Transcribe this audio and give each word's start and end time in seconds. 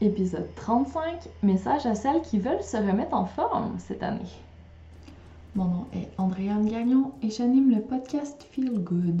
Épisode 0.00 0.46
35, 0.54 1.28
message 1.42 1.84
à 1.84 1.96
celles 1.96 2.22
qui 2.22 2.38
veulent 2.38 2.62
se 2.62 2.76
remettre 2.76 3.14
en 3.14 3.24
forme 3.24 3.74
cette 3.78 4.04
année. 4.04 4.30
Mon 5.56 5.64
nom 5.64 5.86
est 5.92 6.08
Andréane 6.18 6.68
Gagnon 6.68 7.10
et 7.20 7.30
j'anime 7.30 7.74
le 7.74 7.80
podcast 7.80 8.46
Feel 8.52 8.78
Good. 8.78 9.20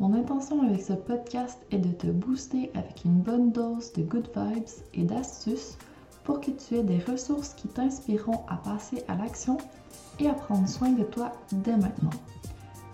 Mon 0.00 0.12
intention 0.12 0.62
avec 0.62 0.82
ce 0.82 0.92
podcast 0.92 1.58
est 1.70 1.78
de 1.78 1.92
te 1.92 2.08
booster 2.08 2.70
avec 2.74 3.06
une 3.06 3.22
bonne 3.22 3.52
dose 3.52 3.90
de 3.94 4.02
good 4.02 4.28
vibes 4.36 4.68
et 4.92 5.04
d'astuces 5.04 5.78
pour 6.24 6.42
que 6.42 6.50
tu 6.50 6.74
aies 6.74 6.82
des 6.82 6.98
ressources 6.98 7.54
qui 7.54 7.68
t'inspireront 7.68 8.42
à 8.50 8.56
passer 8.56 9.02
à 9.08 9.14
l'action 9.14 9.56
et 10.20 10.28
à 10.28 10.34
prendre 10.34 10.68
soin 10.68 10.90
de 10.90 11.04
toi 11.04 11.32
dès 11.52 11.78
maintenant. 11.78 12.10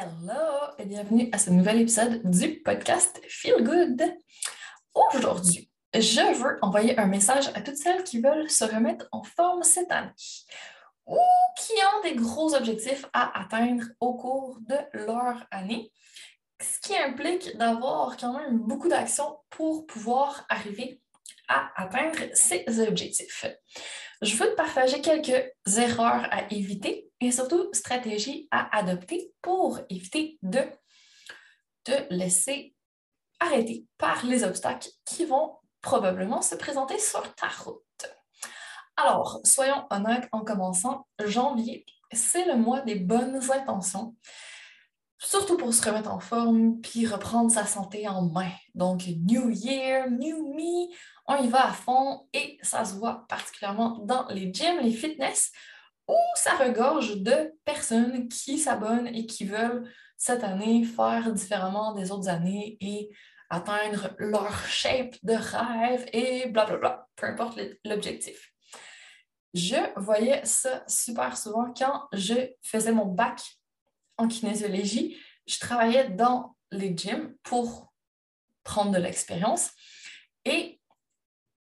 Hello 0.00 0.74
et 0.78 0.84
bienvenue 0.84 1.28
à 1.32 1.38
ce 1.38 1.50
nouvel 1.50 1.80
épisode 1.80 2.20
du 2.30 2.60
podcast 2.62 3.20
Feel 3.28 3.64
Good. 3.64 4.00
Aujourd'hui, 4.94 5.72
je 5.92 6.40
veux 6.40 6.56
envoyer 6.62 6.96
un 7.00 7.06
message 7.06 7.48
à 7.56 7.60
toutes 7.62 7.78
celles 7.78 8.04
qui 8.04 8.20
veulent 8.20 8.48
se 8.48 8.62
remettre 8.62 9.08
en 9.10 9.24
forme 9.24 9.64
cette 9.64 9.90
année 9.90 10.12
ou 11.04 11.18
qui 11.58 11.72
ont 11.72 12.02
des 12.04 12.14
gros 12.14 12.54
objectifs 12.54 13.06
à 13.12 13.40
atteindre 13.40 13.86
au 13.98 14.14
cours 14.14 14.58
de 14.60 14.76
leur 15.04 15.44
année, 15.50 15.90
ce 16.60 16.78
qui 16.80 16.96
implique 16.96 17.56
d'avoir 17.56 18.16
quand 18.16 18.38
même 18.38 18.56
beaucoup 18.60 18.88
d'actions 18.88 19.40
pour 19.50 19.84
pouvoir 19.84 20.46
arriver 20.48 21.02
à 21.48 21.72
atteindre 21.74 22.20
ces 22.34 22.64
objectifs. 22.86 23.46
Je 24.22 24.36
veux 24.36 24.48
te 24.48 24.54
partager 24.54 25.00
quelques 25.00 25.52
erreurs 25.76 26.28
à 26.30 26.44
éviter 26.52 27.07
et 27.20 27.32
surtout 27.32 27.68
stratégies 27.72 28.48
à 28.50 28.76
adopter 28.76 29.32
pour 29.42 29.80
éviter 29.88 30.38
de 30.42 30.60
te 31.84 31.92
laisser 32.10 32.74
arrêter 33.40 33.86
par 33.98 34.24
les 34.24 34.44
obstacles 34.44 34.88
qui 35.04 35.24
vont 35.24 35.56
probablement 35.80 36.42
se 36.42 36.54
présenter 36.54 36.98
sur 36.98 37.34
ta 37.34 37.48
route. 37.48 37.82
Alors, 38.96 39.40
soyons 39.44 39.86
honnêtes 39.90 40.28
en 40.32 40.40
commençant, 40.40 41.06
janvier, 41.24 41.86
c'est 42.12 42.46
le 42.46 42.56
mois 42.56 42.80
des 42.80 42.96
bonnes 42.96 43.40
intentions, 43.50 44.16
surtout 45.18 45.56
pour 45.56 45.72
se 45.72 45.86
remettre 45.88 46.10
en 46.10 46.18
forme 46.18 46.80
puis 46.80 47.06
reprendre 47.06 47.50
sa 47.50 47.64
santé 47.64 48.08
en 48.08 48.22
main. 48.22 48.50
Donc, 48.74 49.04
New 49.06 49.50
Year, 49.50 50.10
New 50.10 50.52
Me, 50.54 50.92
on 51.26 51.36
y 51.36 51.48
va 51.48 51.68
à 51.68 51.72
fond 51.72 52.26
et 52.32 52.58
ça 52.62 52.84
se 52.84 52.94
voit 52.94 53.24
particulièrement 53.28 53.98
dans 54.00 54.26
les 54.28 54.52
gyms, 54.52 54.80
les 54.80 54.92
fitness, 54.92 55.52
où 56.08 56.16
ça 56.34 56.56
regorge 56.56 57.18
de 57.18 57.54
personnes 57.64 58.28
qui 58.28 58.58
s'abonnent 58.58 59.08
et 59.08 59.26
qui 59.26 59.44
veulent 59.44 59.88
cette 60.16 60.42
année 60.42 60.84
faire 60.84 61.32
différemment 61.32 61.94
des 61.94 62.10
autres 62.10 62.28
années 62.28 62.76
et 62.80 63.10
atteindre 63.50 64.10
leur 64.18 64.66
shape 64.66 65.14
de 65.22 65.34
rêve 65.34 66.06
et 66.12 66.48
blablabla, 66.48 67.06
peu 67.16 67.26
importe 67.26 67.60
l'objectif. 67.84 68.52
Je 69.54 69.76
voyais 69.96 70.44
ça 70.44 70.84
super 70.86 71.36
souvent 71.36 71.72
quand 71.72 72.08
je 72.12 72.34
faisais 72.62 72.92
mon 72.92 73.06
bac 73.06 73.40
en 74.18 74.28
kinésiologie. 74.28 75.16
Je 75.46 75.58
travaillais 75.58 76.10
dans 76.10 76.54
les 76.70 76.94
gyms 76.94 77.34
pour 77.42 77.92
prendre 78.62 78.90
de 78.90 78.98
l'expérience 78.98 79.70
et 80.44 80.77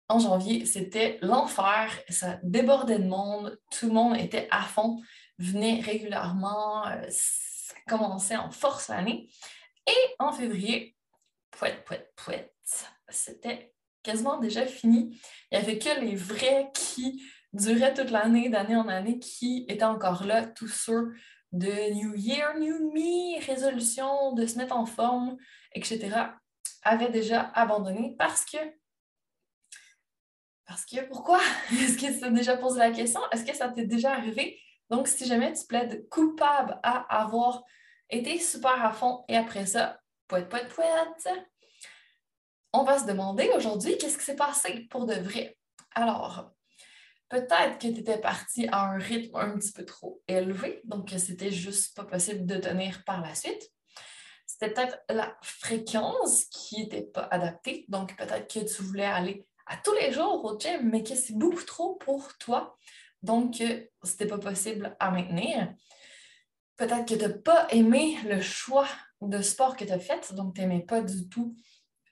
en 0.09 0.19
janvier, 0.19 0.67
c'était 0.67 1.19
l'enfer. 1.23 1.91
Ça 2.09 2.39
débordait 2.43 2.99
de 2.99 3.09
monde. 3.09 3.59
Tout 3.71 3.87
le 3.87 3.93
monde 3.93 4.17
était 4.17 4.49
à 4.51 4.63
fond, 4.63 5.01
venait 5.39 5.81
régulièrement. 5.81 6.87
Euh, 6.87 7.07
ça 7.11 7.75
commençait 7.89 8.37
en 8.37 8.51
force 8.51 8.89
l'année. 8.89 9.29
Et 9.87 10.15
en 10.19 10.33
février, 10.33 10.97
pouet, 11.51 11.83
pouet, 11.85 12.11
pouet, 12.17 12.53
c'était 13.09 13.73
quasiment 14.03 14.39
déjà 14.39 14.67
fini. 14.67 15.21
Il 15.51 15.59
n'y 15.59 15.65
avait 15.65 15.79
que 15.79 16.01
les 16.01 16.15
vrais 16.15 16.71
qui 16.75 17.23
duraient 17.53 17.95
toute 17.95 18.11
l'année, 18.11 18.49
d'année 18.49 18.77
en 18.77 18.89
année, 18.89 19.19
qui 19.19 19.65
étaient 19.69 19.85
encore 19.85 20.25
là, 20.25 20.45
tous 20.47 20.69
ceux 20.69 21.15
de 21.53 21.95
New 21.95 22.15
Year, 22.15 22.59
New 22.59 22.93
Me, 22.93 23.45
résolution, 23.45 24.33
de 24.33 24.47
se 24.47 24.59
mettre 24.59 24.77
en 24.77 24.87
forme, 24.87 25.37
etc., 25.73 26.11
avaient 26.83 27.11
déjà 27.11 27.51
abandonné 27.55 28.15
parce 28.19 28.45
que 28.45 28.59
parce 30.77 30.85
que 30.85 31.09
pourquoi? 31.09 31.41
Est-ce 31.73 31.97
que 31.97 32.19
tu 32.19 32.23
as 32.23 32.31
déjà 32.31 32.59
posé 32.59 32.79
la 32.79 32.91
question? 32.91 33.21
Est-ce 33.33 33.47
que 33.47 33.57
ça 33.57 33.71
t'est 33.71 33.87
déjà 33.87 34.13
arrivé? 34.13 34.61
Donc, 34.91 35.09
si 35.09 35.25
jamais 35.25 35.55
tu 35.55 35.65
plaides 35.65 36.07
coupable 36.11 36.79
à 36.83 36.99
avoir 37.19 37.65
été 38.11 38.39
super 38.39 38.85
à 38.85 38.93
fond 38.93 39.25
et 39.27 39.39
après 39.39 39.65
ça, 39.65 39.99
poète, 40.29 40.51
poète, 40.51 40.69
poète, 40.69 41.29
on 42.75 42.83
va 42.85 42.99
se 42.99 43.07
demander 43.07 43.51
aujourd'hui 43.57 43.97
qu'est-ce 43.97 44.19
qui 44.19 44.25
s'est 44.25 44.37
passé 44.37 44.87
pour 44.91 45.07
de 45.07 45.15
vrai? 45.15 45.57
Alors, 45.95 46.53
peut-être 47.31 47.79
que 47.79 47.89
tu 47.89 48.01
étais 48.01 48.21
parti 48.21 48.69
à 48.71 48.91
un 48.91 48.99
rythme 48.99 49.35
un 49.35 49.57
petit 49.57 49.73
peu 49.73 49.87
trop 49.87 50.23
élevé, 50.29 50.83
donc 50.85 51.09
que 51.09 51.17
c'était 51.17 51.51
juste 51.51 51.97
pas 51.97 52.05
possible 52.05 52.45
de 52.45 52.59
tenir 52.59 53.03
par 53.05 53.23
la 53.23 53.35
suite. 53.35 53.71
C'était 54.47 54.75
peut-être 54.75 54.99
la 55.09 55.39
fréquence 55.41 56.45
qui 56.51 56.83
n'était 56.83 57.05
pas 57.05 57.27
adaptée, 57.31 57.87
donc 57.89 58.15
peut-être 58.15 58.47
que 58.53 58.61
tu 58.61 58.83
voulais 58.83 59.07
aller 59.07 59.47
à 59.67 59.77
tous 59.77 59.93
les 59.95 60.13
jours 60.13 60.45
au 60.45 60.59
gym, 60.59 60.89
mais 60.91 61.03
que 61.03 61.15
c'est 61.15 61.37
beaucoup 61.37 61.65
trop 61.65 61.95
pour 61.97 62.37
toi. 62.39 62.77
Donc, 63.23 63.61
euh, 63.61 63.85
ce 64.05 64.11
n'était 64.13 64.27
pas 64.27 64.39
possible 64.39 64.97
à 65.01 65.11
maintenir. 65.11 65.75
Peut-être 66.77 67.07
que 67.07 67.15
tu 67.15 67.21
n'as 67.21 67.31
pas 67.31 67.67
aimé 67.71 68.17
le 68.25 68.41
choix 68.41 68.89
de 69.21 69.41
sport 69.41 69.77
que 69.77 69.85
tu 69.85 69.93
as 69.93 69.99
fait, 69.99 70.35
donc 70.35 70.55
tu 70.55 70.61
n'aimais 70.61 70.83
pas 70.83 71.01
du 71.01 71.29
tout 71.29 71.57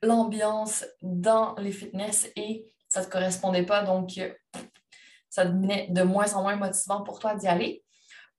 l'ambiance 0.03 0.85
dans 1.03 1.55
les 1.56 1.73
fitness 1.73 2.29
et 2.37 2.67
ça 2.89 3.01
ne 3.01 3.06
te 3.06 3.11
correspondait 3.11 3.65
pas, 3.65 3.83
donc 3.83 4.19
euh, 4.19 4.33
ça 5.29 5.45
devenait 5.45 5.89
de 5.91 6.03
moins 6.03 6.35
en 6.35 6.43
moins 6.43 6.56
motivant 6.56 7.03
pour 7.03 7.19
toi 7.19 7.35
d'y 7.35 7.47
aller. 7.47 7.85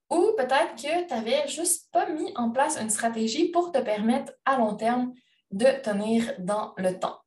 Ou 0.10 0.34
peut-être 0.38 0.76
que 0.76 1.08
tu 1.08 1.14
n'avais 1.14 1.48
juste 1.48 1.92
pas 1.92 2.08
mis 2.10 2.32
en 2.36 2.52
place 2.52 2.78
une 2.80 2.90
stratégie 2.90 3.50
pour 3.50 3.72
te 3.72 3.80
permettre 3.80 4.34
à 4.46 4.58
long 4.58 4.76
terme 4.76 5.14
de 5.52 5.66
tenir 5.82 6.34
dans 6.40 6.74
le 6.78 7.00
temps. 7.00 7.20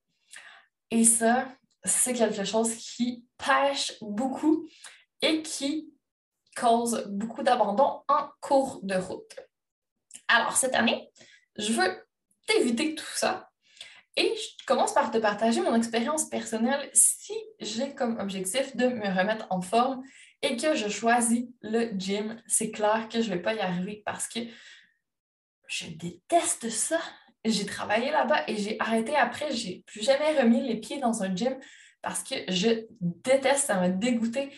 Et 0.90 1.04
ça, 1.04 1.48
c'est 1.88 2.12
quelque 2.12 2.44
chose 2.44 2.74
qui 2.74 3.24
pêche 3.36 3.94
beaucoup 4.00 4.68
et 5.22 5.42
qui 5.42 5.92
cause 6.56 7.04
beaucoup 7.08 7.42
d'abandon 7.42 8.02
en 8.08 8.28
cours 8.40 8.80
de 8.82 8.94
route. 8.96 9.36
Alors, 10.28 10.56
cette 10.56 10.74
année, 10.74 11.10
je 11.56 11.72
veux 11.72 12.06
t'éviter 12.46 12.94
tout 12.94 13.04
ça 13.14 13.50
et 14.16 14.34
je 14.34 14.66
commence 14.66 14.92
par 14.92 15.10
te 15.10 15.18
partager 15.18 15.60
mon 15.60 15.74
expérience 15.74 16.28
personnelle 16.28 16.90
si 16.92 17.34
j'ai 17.60 17.94
comme 17.94 18.18
objectif 18.18 18.74
de 18.76 18.88
me 18.88 19.06
remettre 19.06 19.46
en 19.50 19.60
forme 19.60 20.02
et 20.42 20.56
que 20.56 20.74
je 20.74 20.88
choisis 20.88 21.46
le 21.60 21.90
gym. 21.96 22.42
C'est 22.46 22.70
clair 22.70 23.08
que 23.08 23.22
je 23.22 23.30
ne 23.30 23.36
vais 23.36 23.42
pas 23.42 23.54
y 23.54 23.60
arriver 23.60 24.02
parce 24.04 24.26
que 24.28 24.40
je 25.68 25.86
déteste 25.86 26.68
ça. 26.70 27.00
J'ai 27.50 27.66
travaillé 27.66 28.10
là-bas 28.10 28.42
et 28.48 28.56
j'ai 28.56 28.76
arrêté 28.80 29.16
après. 29.16 29.50
J'ai 29.52 29.82
plus 29.86 30.02
jamais 30.02 30.38
remis 30.40 30.66
les 30.66 30.76
pieds 30.76 30.98
dans 30.98 31.22
un 31.22 31.34
gym 31.34 31.56
parce 32.02 32.22
que 32.22 32.34
je 32.48 32.86
déteste, 33.00 33.66
ça 33.66 33.80
m'a 33.80 33.88
dégoûté 33.88 34.50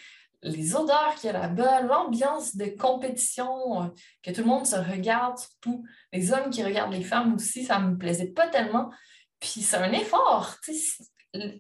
les 0.43 0.75
odeurs 0.75 1.15
qu'il 1.17 1.31
y 1.31 1.35
a 1.35 1.39
là-bas, 1.39 1.83
l'ambiance 1.83 2.57
de 2.57 2.67
compétition, 2.67 3.83
euh, 3.83 3.87
que 4.23 4.31
tout 4.31 4.41
le 4.41 4.47
monde 4.47 4.67
se 4.67 4.77
regarde, 4.77 5.39
surtout 5.39 5.85
les 6.13 6.33
hommes 6.33 6.51
qui 6.51 6.65
regardent 6.65 6.93
les 6.93 7.05
femmes 7.05 7.35
aussi, 7.35 7.65
ça 7.65 7.79
me 7.79 7.97
plaisait 7.97 8.31
pas 8.31 8.49
tellement. 8.49 8.91
Puis 9.39 9.61
c'est 9.61 9.77
un 9.77 9.93
effort, 9.93 10.57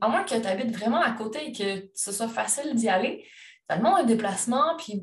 à 0.00 0.08
moins 0.08 0.24
que 0.24 0.34
tu 0.34 0.46
habites 0.46 0.74
vraiment 0.74 1.00
à 1.00 1.12
côté 1.12 1.48
et 1.48 1.52
que 1.52 1.90
ce 1.94 2.12
soit 2.12 2.28
facile 2.28 2.74
d'y 2.74 2.88
aller, 2.88 3.26
tellement 3.68 3.96
un 3.96 4.04
déplacement, 4.04 4.76
puis 4.76 5.02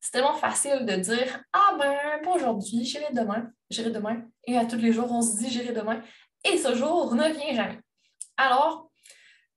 c'est 0.00 0.12
tellement 0.12 0.34
facile 0.34 0.84
de 0.86 0.94
dire 0.94 1.42
Ah 1.52 1.76
ben, 1.78 2.22
pas 2.22 2.32
aujourd'hui, 2.32 2.84
j'irai 2.84 3.12
demain, 3.12 3.50
j'irai 3.70 3.90
demain. 3.90 4.22
Et 4.44 4.56
à 4.56 4.64
tous 4.64 4.76
les 4.76 4.92
jours, 4.92 5.10
on 5.10 5.22
se 5.22 5.36
dit 5.38 5.50
j'irai 5.50 5.72
demain. 5.72 6.02
Et 6.44 6.56
ce 6.58 6.74
jour 6.74 7.14
ne 7.14 7.28
vient 7.28 7.54
jamais. 7.54 7.80
Alors, 8.36 8.90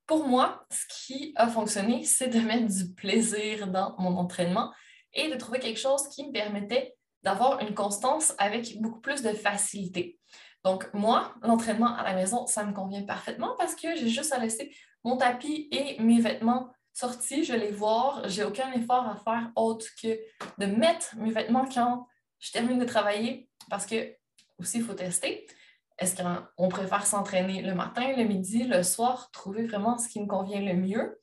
pour 0.08 0.28
moi, 0.28 0.66
ce 0.70 0.86
qui 0.90 1.34
a 1.36 1.48
fonctionné, 1.48 2.04
c'est 2.04 2.28
de 2.28 2.40
mettre 2.40 2.68
du 2.68 2.94
plaisir 2.94 3.68
dans 3.68 3.96
mon 4.00 4.18
entraînement 4.18 4.74
et 5.14 5.30
de 5.30 5.36
trouver 5.36 5.60
quelque 5.60 5.80
chose 5.80 6.08
qui 6.10 6.26
me 6.28 6.32
permettait 6.32 6.96
d'avoir 7.24 7.62
une 7.62 7.76
constance 7.76 8.34
avec 8.38 8.82
beaucoup 8.82 9.00
plus 9.00 9.22
de 9.22 9.30
facilité. 9.34 10.20
Donc, 10.64 10.92
moi, 10.94 11.34
l'entraînement 11.44 11.96
à 11.96 12.04
la 12.04 12.14
maison, 12.14 12.46
ça 12.48 12.64
me 12.66 12.74
convient 12.74 13.04
parfaitement 13.04 13.56
parce 13.58 13.76
que 13.76 13.96
j'ai 13.96 14.10
juste 14.10 14.34
à 14.34 14.40
laisser 14.40 14.76
mon 15.04 15.18
tapis 15.18 15.68
et 15.72 16.00
mes 16.02 16.20
vêtements 16.20 16.72
sortis, 16.94 17.44
je 17.44 17.54
les 17.54 17.72
voir. 17.72 18.28
J'ai 18.28 18.44
aucun 18.44 18.72
effort 18.74 19.08
à 19.08 19.16
faire 19.18 19.52
autre 19.56 19.86
que 20.02 20.20
de 20.58 20.66
mettre 20.66 21.16
mes 21.18 21.32
vêtements 21.32 21.66
quand 21.66 22.08
je 22.40 22.52
termine 22.52 22.80
de 22.80 22.86
travailler 22.86 23.50
parce 23.70 23.86
que 23.86 24.16
aussi, 24.60 24.78
il 24.78 24.84
faut 24.84 24.94
tester. 24.94 25.48
Est-ce 25.98 26.22
qu'on 26.22 26.70
préfère 26.70 27.06
s'entraîner 27.06 27.62
le 27.62 27.76
matin, 27.76 28.16
le 28.16 28.24
midi, 28.24 28.64
le 28.64 28.84
soir, 28.84 29.30
trouver 29.32 29.66
vraiment 29.66 29.98
ce 29.98 30.08
qui 30.08 30.20
me 30.20 30.28
convient 30.28 30.62
le 30.62 30.74
mieux, 30.74 31.20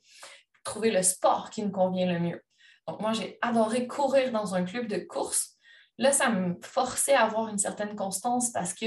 trouver 0.65 0.91
le 0.91 1.03
sport 1.03 1.50
qui 1.50 1.65
me 1.65 1.70
convient 1.70 2.12
le 2.12 2.20
mieux. 2.20 2.44
Donc, 2.87 3.00
moi, 3.00 3.12
j'ai 3.12 3.38
adoré 3.43 3.87
courir 3.87 4.32
dans 4.32 4.55
un 4.55 4.65
club 4.65 4.87
de 4.87 4.99
course. 4.99 5.56
Là, 5.99 6.12
ça 6.12 6.31
me 6.31 6.56
forçait 6.62 7.15
à 7.15 7.25
avoir 7.25 7.49
une 7.49 7.59
certaine 7.59 7.97
constance 7.97 8.50
parce 8.53 8.73
que 8.73 8.87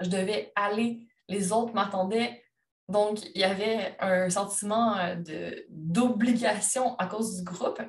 je 0.00 0.08
devais 0.08 0.52
aller, 0.56 1.06
les 1.28 1.52
autres 1.52 1.74
m'attendaient. 1.74 2.42
Donc, 2.88 3.18
il 3.34 3.40
y 3.40 3.44
avait 3.44 3.96
un 4.00 4.30
sentiment 4.30 4.96
euh, 4.96 5.50
d'obligation 5.68 6.96
à 6.96 7.06
cause 7.06 7.36
du 7.36 7.44
groupe. 7.44 7.80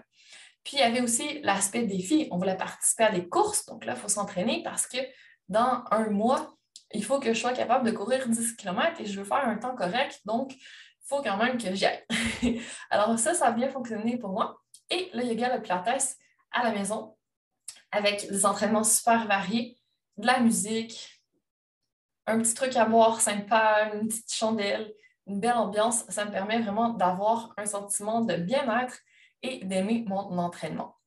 Puis, 0.64 0.78
il 0.78 0.80
y 0.80 0.84
avait 0.84 1.02
aussi 1.02 1.40
l'aspect 1.42 1.84
défi. 1.84 2.28
On 2.32 2.38
voulait 2.38 2.58
participer 2.58 3.04
à 3.04 3.12
des 3.12 3.28
courses. 3.28 3.66
Donc 3.66 3.86
là, 3.86 3.94
il 3.96 4.00
faut 4.00 4.10
s'entraîner 4.10 4.64
parce 4.64 4.88
que 4.88 4.98
dans 5.50 5.84
un 5.92 6.10
mois, 6.10 6.58
il 6.94 7.04
faut 7.04 7.20
que 7.20 7.34
je 7.34 7.40
sois 7.40 7.54
capable 7.54 7.86
de 7.86 7.92
courir 7.92 8.28
10 8.28 8.56
km 8.56 9.02
et 9.02 9.06
je 9.06 9.20
veux 9.20 9.26
faire 9.26 9.48
un 9.48 9.58
temps 9.58 9.76
correct, 9.76 10.22
donc 10.26 10.54
il 10.54 11.08
faut 11.08 11.22
quand 11.22 11.38
même 11.38 11.58
que 11.58 11.74
j'y 11.74 11.86
aille. 11.86 12.04
Alors 12.90 13.18
ça, 13.20 13.34
ça 13.34 13.48
a 13.48 13.52
bien 13.52 13.70
fonctionné 13.70 14.18
pour 14.18 14.32
moi. 14.32 14.62
Et 14.90 15.10
le 15.14 15.24
yoga, 15.24 15.56
le 15.56 15.62
pilates 15.62 16.18
à 16.52 16.64
la 16.64 16.72
maison, 16.72 17.18
avec 17.92 18.30
des 18.30 18.46
entraînements 18.46 18.84
super 18.84 19.28
variés, 19.28 19.78
de 20.18 20.26
la 20.26 20.40
musique, 20.40 21.17
un 22.28 22.40
petit 22.40 22.54
truc 22.54 22.76
à 22.76 22.86
boire 22.86 23.22
sympa, 23.22 23.92
une 23.94 24.08
petite 24.08 24.34
chandelle, 24.34 24.94
une 25.26 25.40
belle 25.40 25.54
ambiance, 25.54 26.06
ça 26.10 26.26
me 26.26 26.32
permet 26.32 26.62
vraiment 26.62 26.90
d'avoir 26.90 27.54
un 27.58 27.66
sentiment 27.66 28.22
de 28.22 28.36
bien-être 28.36 29.00
et 29.42 29.64
d'aimer 29.66 30.06
mon 30.08 30.38
entraînement 30.38 30.98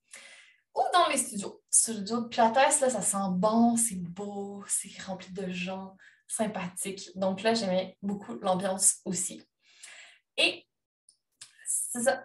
ou 0.75 0.83
dans 0.93 1.09
les 1.09 1.17
studios. 1.17 1.63
Studio 1.71 2.23
de 2.23 2.29
Pilates, 2.29 2.81
là, 2.81 2.91
ça 2.91 3.03
sent 3.03 3.17
bon, 3.31 3.77
c'est 3.77 4.01
beau, 4.01 4.65
c'est 4.67 4.91
rempli 5.03 5.33
de 5.33 5.51
gens 5.51 5.97
sympathiques. 6.27 7.11
Donc 7.17 7.43
là, 7.43 7.55
j'aimais 7.55 7.97
beaucoup 8.03 8.35
l'ambiance 8.41 9.01
aussi. 9.05 9.43
Et. 10.37 10.67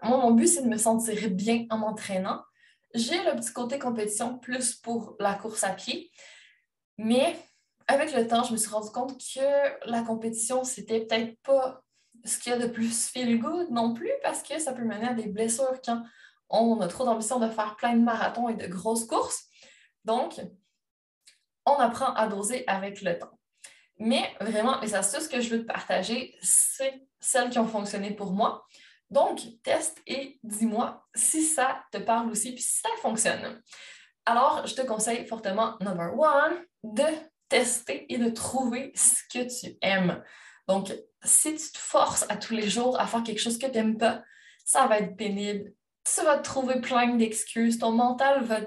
Moi, 0.04 0.18
mon 0.18 0.32
but, 0.32 0.48
c'est 0.48 0.62
de 0.62 0.68
me 0.68 0.78
sentir 0.78 1.30
bien 1.32 1.66
en 1.72 1.80
m'entraînant. 1.80 2.44
J'ai 2.94 3.18
le 3.24 3.36
petit 3.36 3.52
côté 3.52 3.80
compétition 3.80 4.38
plus 4.38 4.76
pour 4.76 5.16
la 5.20 5.34
course 5.34 5.64
à 5.64 5.72
pied. 5.72 6.12
Mais 7.00 7.36
avec 7.88 8.14
le 8.14 8.28
temps, 8.28 8.44
je 8.44 8.52
me 8.52 8.58
suis 8.58 8.70
rendu 8.70 8.90
compte 8.90 9.18
que 9.18 9.90
la 9.90 10.02
compétition, 10.02 10.64
c'était 10.64 11.02
peut-être 11.06 11.40
pas 11.42 11.84
ce 12.24 12.40
qu'il 12.40 12.52
y 12.52 12.56
a 12.56 12.60
de 12.60 12.68
plus 12.68 13.08
feel 13.08 13.40
good 13.40 13.70
non 13.70 13.94
plus 13.94 14.12
parce 14.24 14.42
que 14.42 14.58
ça 14.60 14.74
peut 14.74 14.84
mener 14.84 15.08
à 15.08 15.14
des 15.14 15.28
blessures 15.28 15.80
quand 15.84 16.04
on 16.50 16.80
a 16.82 16.88
trop 16.88 17.06
d'ambition 17.06 17.40
de 17.40 17.50
faire 17.50 17.76
plein 17.76 17.94
de 17.94 18.04
marathons 18.04 18.50
et 18.50 18.56
de 18.56 18.68
grosses 18.68 19.06
courses. 19.06 19.46
Donc, 20.04 20.40
on 21.66 21.74
apprend 21.74 22.14
à 22.14 22.28
doser 22.28 22.64
avec 22.68 23.02
le 23.02 23.18
temps. 23.18 23.32
Mais 23.98 24.36
vraiment, 24.42 24.80
les 24.82 24.94
astuces 24.96 25.28
que 25.28 25.40
je 25.40 25.50
veux 25.50 25.62
te 25.62 25.68
partager, 25.68 26.36
c'est 26.42 27.08
celles 27.20 27.50
qui 27.50 27.60
ont 27.60 27.68
fonctionné 27.68 28.12
pour 28.12 28.32
moi. 28.32 28.66
Donc, 29.10 29.42
teste 29.64 30.02
et 30.08 30.40
dis-moi 30.44 31.06
si 31.16 31.44
ça 31.44 31.84
te 31.92 31.98
parle 31.98 32.30
aussi, 32.30 32.54
puis 32.54 32.62
si 32.62 32.80
ça 32.82 32.90
fonctionne. 33.02 33.62
Alors, 34.26 34.66
je 34.66 34.76
te 34.76 34.82
conseille 34.82 35.26
fortement, 35.28 35.76
number 35.80 36.18
one, 36.18 36.66
de 36.84 37.06
tester 37.50 38.12
et 38.14 38.18
de 38.18 38.30
trouver 38.30 38.92
ce 38.96 39.22
que 39.32 39.44
tu 39.44 39.78
aimes. 39.82 40.24
Donc, 40.68 40.94
si 41.24 41.56
tu 41.56 41.72
te 41.72 41.78
forces 41.78 42.26
à 42.30 42.38
tous 42.38 42.54
les 42.54 42.70
jours 42.70 43.00
à 43.00 43.08
faire 43.08 43.24
quelque 43.24 43.42
chose 43.42 43.58
que 43.58 43.68
tu 43.68 43.74
n'aimes 43.74 43.98
pas, 43.98 44.24
ça 44.64 44.88
va 44.88 45.00
être 45.00 45.16
pénible, 45.16 45.74
tu 46.04 46.22
vas 46.24 46.38
te 46.38 46.44
trouver 46.44 46.82
plein 46.82 47.16
d'excuses, 47.16 47.80
ton 47.80 47.92
mental 47.92 48.44
va 48.44 48.62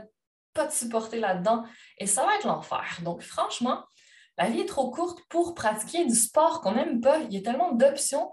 pas 0.54 0.66
te 0.66 0.74
supporter 0.74 1.20
là-dedans 1.20 1.64
et 1.98 2.06
ça 2.06 2.24
va 2.24 2.36
être 2.36 2.46
l'enfer. 2.46 3.00
Donc, 3.02 3.22
franchement, 3.22 3.84
la 4.36 4.48
vie 4.48 4.60
est 4.60 4.66
trop 4.66 4.90
courte 4.90 5.20
pour 5.28 5.54
pratiquer 5.54 6.04
du 6.04 6.14
sport 6.14 6.60
qu'on 6.60 6.72
n'aime 6.72 7.00
pas. 7.00 7.18
Il 7.18 7.32
y 7.32 7.38
a 7.38 7.42
tellement 7.42 7.72
d'options. 7.72 8.32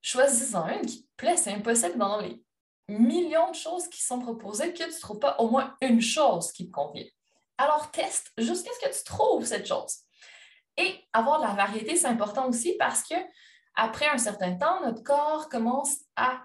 Choisis-en 0.00 0.68
une 0.68 0.86
qui 0.86 1.02
te 1.02 1.08
plaît. 1.16 1.36
C'est 1.36 1.52
impossible 1.52 1.98
dans 1.98 2.20
les 2.20 2.42
millions 2.88 3.50
de 3.50 3.56
choses 3.56 3.88
qui 3.88 4.02
sont 4.02 4.20
proposées 4.20 4.72
que 4.72 4.78
tu 4.78 4.84
ne 4.84 5.00
trouves 5.00 5.18
pas 5.18 5.36
au 5.38 5.50
moins 5.50 5.74
une 5.80 6.00
chose 6.00 6.52
qui 6.52 6.66
te 6.66 6.72
convient. 6.72 7.04
Alors, 7.58 7.90
teste 7.90 8.32
jusqu'à 8.38 8.70
ce 8.80 8.86
que 8.86 8.96
tu 8.96 9.04
trouves 9.04 9.44
cette 9.44 9.66
chose. 9.66 9.98
Et 10.76 10.94
avoir 11.12 11.40
de 11.40 11.46
la 11.46 11.54
variété, 11.54 11.96
c'est 11.96 12.08
important 12.08 12.48
aussi 12.48 12.76
parce 12.78 13.02
que 13.02 13.14
après 13.76 14.08
un 14.08 14.18
certain 14.18 14.54
temps, 14.54 14.84
notre 14.84 15.02
corps 15.02 15.48
commence 15.48 15.98
à 16.16 16.42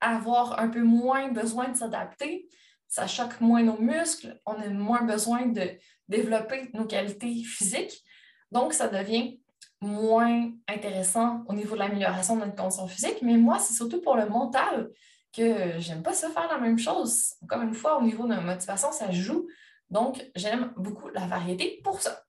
avoir 0.00 0.60
un 0.60 0.68
peu 0.68 0.82
moins 0.82 1.28
besoin 1.28 1.68
de 1.68 1.76
s'adapter, 1.76 2.48
ça 2.86 3.06
choque 3.06 3.40
moins 3.40 3.62
nos 3.62 3.78
muscles, 3.78 4.38
on 4.46 4.54
a 4.54 4.68
moins 4.68 5.02
besoin 5.02 5.46
de 5.46 5.72
développer 6.08 6.70
nos 6.74 6.84
qualités 6.84 7.42
physiques. 7.42 8.04
Donc, 8.52 8.72
ça 8.72 8.88
devient 8.88 9.40
moins 9.80 10.52
intéressant 10.68 11.44
au 11.48 11.54
niveau 11.54 11.74
de 11.74 11.80
l'amélioration 11.80 12.36
de 12.36 12.44
notre 12.44 12.56
condition 12.56 12.86
physique. 12.86 13.18
Mais 13.22 13.36
moi, 13.36 13.58
c'est 13.58 13.74
surtout 13.74 14.00
pour 14.00 14.16
le 14.16 14.26
mental 14.26 14.90
que 15.32 15.78
j'aime 15.78 16.02
pas 16.02 16.12
ça 16.12 16.30
faire 16.30 16.48
la 16.48 16.58
même 16.58 16.78
chose. 16.78 17.34
Encore 17.42 17.62
une 17.62 17.74
fois, 17.74 17.98
au 17.98 18.02
niveau 18.02 18.24
de 18.24 18.28
ma 18.28 18.40
motivation, 18.40 18.92
ça 18.92 19.10
joue. 19.10 19.48
Donc, 19.90 20.24
j'aime 20.34 20.72
beaucoup 20.76 21.08
la 21.08 21.26
variété 21.26 21.80
pour 21.84 22.00
ça. 22.00 22.24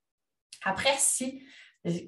Après, 0.63 0.95
si 0.97 1.43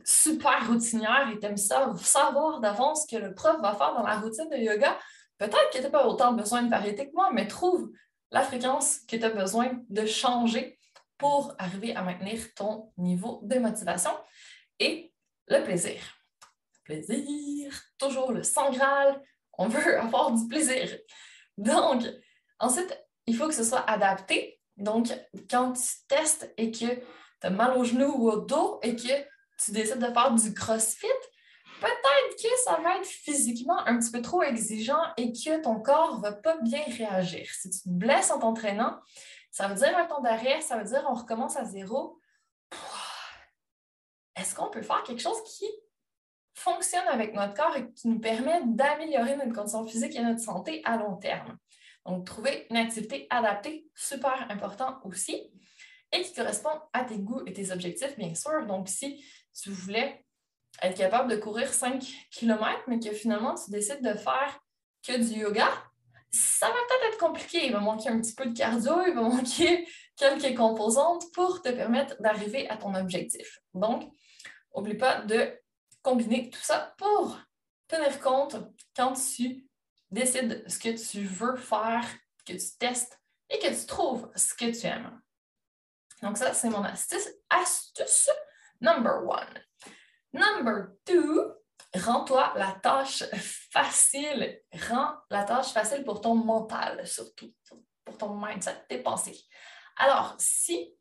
super 0.03 0.67
routinière 0.67 1.29
et 1.31 1.39
t'aimes 1.39 1.57
ça, 1.57 1.93
savoir 1.97 2.59
d'avance 2.59 3.03
ce 3.03 3.15
que 3.15 3.21
le 3.21 3.33
prof 3.35 3.61
va 3.61 3.75
faire 3.75 3.93
dans 3.93 4.03
la 4.03 4.19
routine 4.19 4.49
de 4.49 4.57
yoga, 4.57 4.97
Peut-être 5.37 5.69
que 5.71 5.77
tu 5.77 5.83
n'as 5.83 5.89
pas 5.89 6.07
autant 6.07 6.33
besoin 6.33 6.63
de 6.63 6.69
variété 6.69 7.07
que 7.07 7.13
moi, 7.13 7.29
mais 7.31 7.47
trouve 7.47 7.91
la 8.31 8.41
fréquence 8.41 8.99
que 9.07 9.15
tu 9.15 9.23
as 9.23 9.29
besoin 9.29 9.79
de 9.89 10.05
changer 10.05 10.79
pour 11.17 11.53
arriver 11.59 11.95
à 11.95 12.01
maintenir 12.01 12.53
ton 12.55 12.91
niveau 12.97 13.39
de 13.43 13.59
motivation 13.59 14.11
et 14.79 15.13
le 15.47 15.63
plaisir. 15.63 15.99
Plaisir, 16.83 17.71
toujours 17.97 18.31
le 18.31 18.43
sang 18.43 18.71
Graal, 18.71 19.21
on 19.53 19.67
veut 19.67 19.99
avoir 19.99 20.31
du 20.31 20.47
plaisir. 20.47 20.97
Donc, 21.57 22.03
ensuite, 22.59 22.97
il 23.27 23.35
faut 23.35 23.47
que 23.47 23.53
ce 23.53 23.63
soit 23.63 23.89
adapté. 23.89 24.56
Donc, 24.77 25.07
quand 25.49 25.73
tu 25.73 26.07
testes 26.07 26.53
et 26.57 26.71
que 26.71 26.85
tu 26.95 27.01
as 27.41 27.49
mal 27.49 27.77
au 27.77 27.83
genou 27.83 28.13
ou 28.15 28.29
au 28.29 28.37
dos 28.37 28.79
et 28.83 28.95
que 28.95 29.23
tu 29.63 29.71
décides 29.71 29.99
de 29.99 30.13
faire 30.13 30.31
du 30.31 30.53
crossfit, 30.53 31.07
peut-être 31.81 32.35
que 32.35 32.49
ça 32.63 32.79
va 32.81 32.97
être 32.97 33.07
physiquement 33.07 33.79
un 33.85 33.97
petit 33.97 34.11
peu 34.11 34.21
trop 34.21 34.43
exigeant 34.43 35.01
et 35.17 35.31
que 35.31 35.61
ton 35.61 35.79
corps 35.79 36.17
ne 36.17 36.21
va 36.21 36.31
pas 36.31 36.57
bien 36.57 36.83
réagir. 36.85 37.47
Si 37.51 37.69
tu 37.69 37.79
te 37.79 37.89
blesses 37.89 38.31
en 38.31 38.39
t'entraînant, 38.39 38.99
ça 39.51 39.67
veut 39.67 39.75
dire 39.75 39.97
un 39.97 40.05
temps 40.05 40.21
d'arrêt, 40.21 40.61
ça 40.61 40.77
veut 40.77 40.85
dire 40.85 41.05
on 41.09 41.15
recommence 41.15 41.57
à 41.57 41.65
zéro. 41.65 42.19
Est-ce 42.71 42.77
est-ce 44.35 44.55
qu'on 44.55 44.69
peut 44.69 44.83
faire 44.83 45.03
quelque 45.03 45.21
chose 45.21 45.41
qui 45.43 45.65
fonctionne 46.53 47.07
avec 47.07 47.33
notre 47.33 47.55
corps 47.55 47.75
et 47.75 47.91
qui 47.93 48.07
nous 48.07 48.19
permet 48.19 48.61
d'améliorer 48.65 49.35
notre 49.35 49.53
condition 49.53 49.85
physique 49.87 50.15
et 50.15 50.21
notre 50.21 50.41
santé 50.41 50.81
à 50.85 50.97
long 50.97 51.15
terme? 51.15 51.57
Donc, 52.07 52.25
trouver 52.25 52.65
une 52.69 52.77
activité 52.77 53.27
adaptée, 53.29 53.85
super 53.93 54.49
important 54.49 54.99
aussi, 55.03 55.51
et 56.13 56.21
qui 56.21 56.33
correspond 56.33 56.79
à 56.93 57.03
tes 57.03 57.19
goûts 57.19 57.43
et 57.45 57.51
tes 57.51 57.71
objectifs, 57.71 58.17
bien 58.17 58.33
sûr. 58.33 58.65
Donc, 58.65 58.87
si 58.87 59.23
tu 59.53 59.71
voulais 59.71 60.25
être 60.81 60.97
capable 60.97 61.29
de 61.29 61.35
courir 61.35 61.73
5 61.73 62.01
km, 62.31 62.83
mais 62.87 62.99
que 62.99 63.11
finalement 63.11 63.55
tu 63.55 63.71
décides 63.71 64.01
de 64.01 64.13
faire 64.13 64.59
que 65.05 65.17
du 65.17 65.39
yoga, 65.41 65.69
ça 66.31 66.67
va 66.67 66.73
peut-être 66.73 67.13
être 67.13 67.19
compliqué. 67.19 67.65
Il 67.65 67.73
va 67.73 67.79
manquer 67.79 68.09
un 68.09 68.21
petit 68.21 68.35
peu 68.35 68.45
de 68.45 68.57
cardio, 68.57 69.05
il 69.05 69.13
va 69.13 69.21
manquer 69.23 69.87
quelques 70.15 70.55
composantes 70.55 71.31
pour 71.33 71.61
te 71.61 71.69
permettre 71.69 72.21
d'arriver 72.21 72.69
à 72.69 72.77
ton 72.77 72.95
objectif. 72.95 73.59
Donc, 73.73 74.09
n'oublie 74.75 74.97
pas 74.97 75.21
de 75.21 75.59
combiner 76.01 76.49
tout 76.49 76.61
ça 76.61 76.95
pour 76.97 77.37
tenir 77.87 78.19
compte 78.21 78.55
quand 78.95 79.13
tu 79.13 79.66
décides 80.11 80.63
ce 80.67 80.79
que 80.79 81.11
tu 81.11 81.23
veux 81.23 81.55
faire, 81.55 82.05
que 82.45 82.53
tu 82.53 82.77
testes 82.79 83.19
et 83.49 83.59
que 83.59 83.67
tu 83.67 83.85
trouves 83.85 84.29
ce 84.35 84.53
que 84.53 84.77
tu 84.77 84.85
aimes. 84.87 85.21
Donc, 86.21 86.37
ça, 86.37 86.53
c'est 86.53 86.69
mon 86.69 86.83
astuce, 86.83 87.29
astuce 87.49 88.29
number 88.81 89.23
one. 89.25 89.61
Number 90.33 90.89
two, 91.05 91.53
rends-toi 91.95 92.53
la 92.55 92.77
tâche 92.81 93.23
facile. 93.71 94.61
Rends 94.89 95.15
la 95.29 95.43
tâche 95.43 95.71
facile 95.71 96.03
pour 96.03 96.21
ton 96.21 96.35
mental, 96.35 97.05
surtout, 97.07 97.53
pour 98.03 98.17
ton 98.17 98.35
mindset, 98.35 98.85
tes 98.89 98.99
pensées. 98.99 99.39
Alors, 99.97 100.35
si 100.37 100.95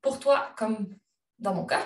pour 0.00 0.20
toi, 0.20 0.52
comme 0.56 0.94
dans 1.38 1.54
mon 1.54 1.64
cas, 1.64 1.82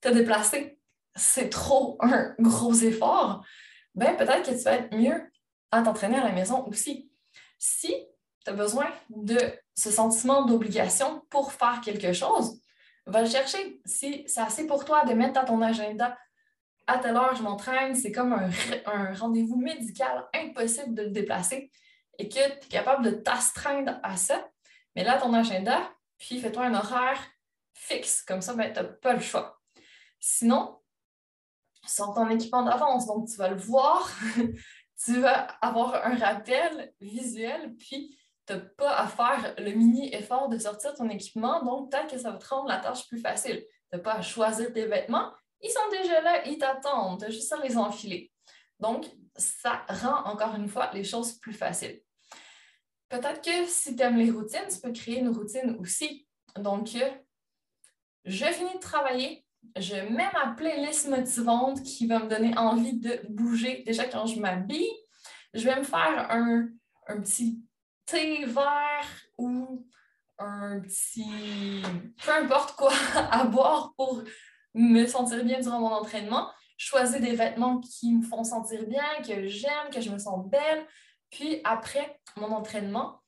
te 0.00 0.08
déplacer, 0.08 0.78
c'est 1.14 1.48
trop 1.48 1.96
un 2.00 2.34
gros 2.38 2.74
effort, 2.74 3.44
ben 3.94 4.16
peut-être 4.16 4.50
que 4.50 4.56
tu 4.56 4.62
vas 4.64 4.74
être 4.74 4.94
mieux 4.94 5.30
à 5.74 5.82
t'entraîner 5.82 6.18
à 6.18 6.24
la 6.24 6.32
maison 6.32 6.66
aussi. 6.66 7.10
Si 7.58 7.94
tu 8.44 8.50
as 8.50 8.52
besoin 8.52 8.86
de 9.10 9.38
ce 9.74 9.90
sentiment 9.90 10.42
d'obligation 10.42 11.22
pour 11.30 11.52
faire 11.52 11.80
quelque 11.82 12.12
chose, 12.12 12.60
va 13.06 13.22
le 13.22 13.28
chercher. 13.28 13.80
Si 13.84 14.24
c'est 14.26 14.40
assez 14.40 14.66
pour 14.66 14.84
toi 14.84 15.04
de 15.04 15.14
mettre 15.14 15.34
dans 15.34 15.44
ton 15.44 15.62
agenda 15.62 16.16
à 16.86 16.98
telle 16.98 17.16
heure, 17.16 17.34
je 17.34 17.42
m'entraîne, 17.42 17.94
c'est 17.94 18.12
comme 18.12 18.32
un, 18.32 19.14
rendez-vous 19.14 19.56
médical 19.56 20.26
impossible 20.34 20.94
de 20.94 21.02
le 21.02 21.10
déplacer 21.10 21.70
et 22.18 22.28
que 22.28 22.34
tu 22.34 22.66
es 22.66 22.68
capable 22.68 23.04
de 23.04 23.10
t'astreindre 23.10 23.98
à 24.02 24.16
ça, 24.16 24.46
mais 24.94 25.02
là, 25.02 25.18
ton 25.18 25.32
agenda, 25.32 25.90
puis 26.18 26.40
fais-toi 26.40 26.64
un 26.66 26.74
horaire 26.74 27.18
fixe. 27.72 28.22
Comme 28.22 28.40
ça, 28.40 28.54
ben, 28.54 28.72
tu 28.72 28.78
n'as 28.78 28.84
pas 28.84 29.14
le 29.14 29.20
choix. 29.20 29.60
Sinon, 30.20 30.78
sors 31.86 32.14
ton 32.14 32.28
équipement 32.28 32.62
d'avance. 32.62 33.06
Donc, 33.06 33.28
tu 33.28 33.36
vas 33.36 33.48
le 33.48 33.56
voir, 33.56 34.10
tu 35.02 35.20
vas 35.20 35.46
avoir 35.60 36.06
un 36.06 36.16
rappel 36.16 36.92
visuel, 37.00 37.74
puis 37.76 38.18
tu 38.46 38.52
n'as 38.52 38.60
pas 38.60 38.96
à 38.96 39.06
faire 39.08 39.54
le 39.58 39.72
mini 39.72 40.14
effort 40.14 40.48
de 40.48 40.58
sortir 40.58 40.94
ton 40.94 41.08
équipement. 41.08 41.62
Donc, 41.64 41.90
peut-être 41.90 42.10
que 42.10 42.18
ça 42.18 42.30
va 42.30 42.38
te 42.38 42.46
rendre 42.46 42.68
la 42.68 42.78
tâche 42.78 43.08
plus 43.08 43.20
facile. 43.20 43.64
Tu 43.90 43.96
n'as 43.96 43.98
pas 44.00 44.14
à 44.14 44.22
choisir 44.22 44.72
tes 44.72 44.86
vêtements. 44.86 45.32
Ils 45.60 45.70
sont 45.70 45.88
déjà 45.90 46.20
là, 46.20 46.46
ils 46.46 46.58
t'attendent. 46.58 47.20
Tu 47.20 47.26
as 47.26 47.30
juste 47.30 47.52
à 47.52 47.56
les 47.58 47.76
enfiler. 47.76 48.30
Donc, 48.80 49.06
ça 49.36 49.84
rend 49.88 50.30
encore 50.30 50.54
une 50.54 50.68
fois 50.68 50.90
les 50.92 51.04
choses 51.04 51.32
plus 51.38 51.54
faciles. 51.54 52.00
Peut-être 53.08 53.42
que 53.42 53.66
si 53.66 53.96
tu 53.96 54.02
aimes 54.02 54.18
les 54.18 54.30
routines, 54.30 54.66
tu 54.70 54.80
peux 54.80 54.92
créer 54.92 55.20
une 55.20 55.28
routine 55.28 55.76
aussi. 55.80 56.26
Donc, 56.56 56.94
euh, 56.96 57.10
je 58.24 58.44
finis 58.46 58.74
de 58.74 58.78
travailler, 58.78 59.43
je 59.76 59.94
mets 59.94 60.30
ma 60.32 60.54
playlist 60.56 61.08
motivante 61.08 61.82
qui 61.82 62.06
va 62.06 62.20
me 62.20 62.28
donner 62.28 62.56
envie 62.56 62.98
de 62.98 63.20
bouger. 63.28 63.82
Déjà, 63.86 64.04
quand 64.04 64.26
je 64.26 64.40
m'habille, 64.40 64.90
je 65.52 65.64
vais 65.64 65.76
me 65.76 65.84
faire 65.84 66.30
un, 66.30 66.68
petit 67.22 67.62
thé 68.06 68.44
vert 68.44 69.06
ou 69.38 69.86
un 70.38 70.80
petit 70.80 71.82
peu 72.24 72.32
importe 72.32 72.76
quoi 72.76 72.92
à 73.30 73.44
boire 73.44 73.94
pour 73.96 74.22
me 74.74 75.06
sentir 75.06 75.44
bien 75.44 75.60
durant 75.60 75.80
mon 75.80 75.92
entraînement. 75.92 76.50
Choisir 76.76 77.20
des 77.20 77.36
vêtements 77.36 77.80
qui 77.80 78.12
me 78.12 78.22
font 78.22 78.42
sentir 78.42 78.86
bien, 78.86 79.04
que 79.26 79.46
j'aime, 79.46 79.90
que 79.92 80.00
je 80.00 80.10
me 80.10 80.18
sens 80.18 80.48
belle. 80.48 80.86
Puis 81.30 81.60
après 81.64 82.20
mon 82.36 82.50
entraînement, 82.50 83.22